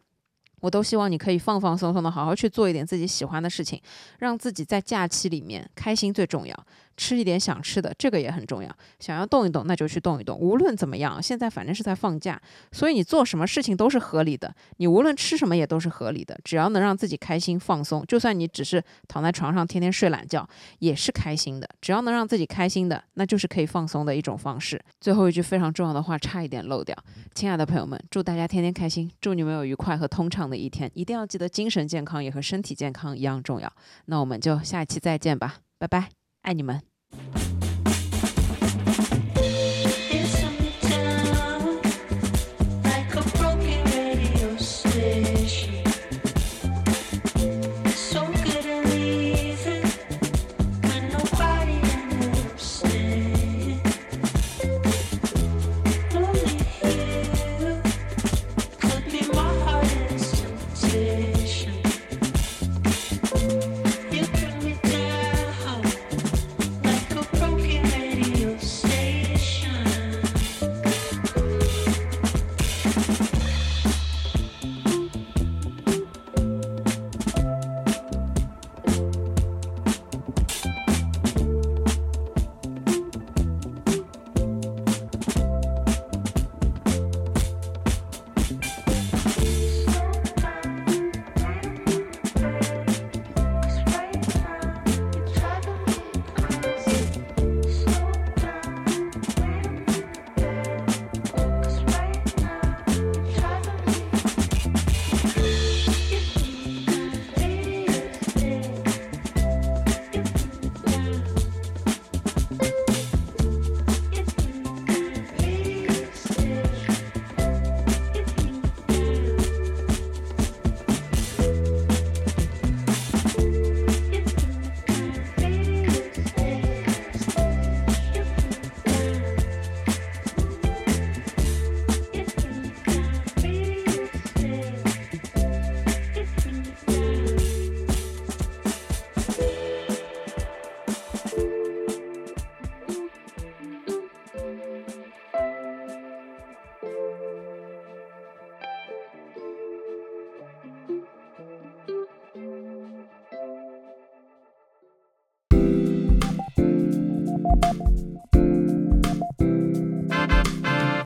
[0.63, 3.81] 我都希望你可以放放松松的，好好去做一点自己喜欢的事情，
[4.19, 6.57] 让自己在假期里面开心最重要。
[6.95, 8.69] 吃一点想吃的，这个也很重要。
[8.99, 10.37] 想要动一动，那就去动一动。
[10.37, 12.39] 无论怎么样，现在反正是在放假，
[12.71, 14.53] 所以你做什么事情都是合理的。
[14.77, 18.05] 你无论吃什么也都是合理的，只要能让自己开心放松。
[18.05, 20.47] 就算你只是躺在床上天天睡懒觉，
[20.79, 21.67] 也是开心的。
[21.81, 24.79] 只要能让自己开心的，那就是可以放松的一种方式。
[25.01, 26.95] 最后一句非常重要的话，差一点漏掉。
[27.33, 30.91] 亲爱的朋友们，祝大家天天开心，祝你们有愉快和通畅的一天。
[30.93, 33.73] 一定要记得，精神健康也和身体健康一样重要。
[34.05, 36.09] 那我们就下一期再见吧，拜拜，
[36.43, 37.52] 爱你们。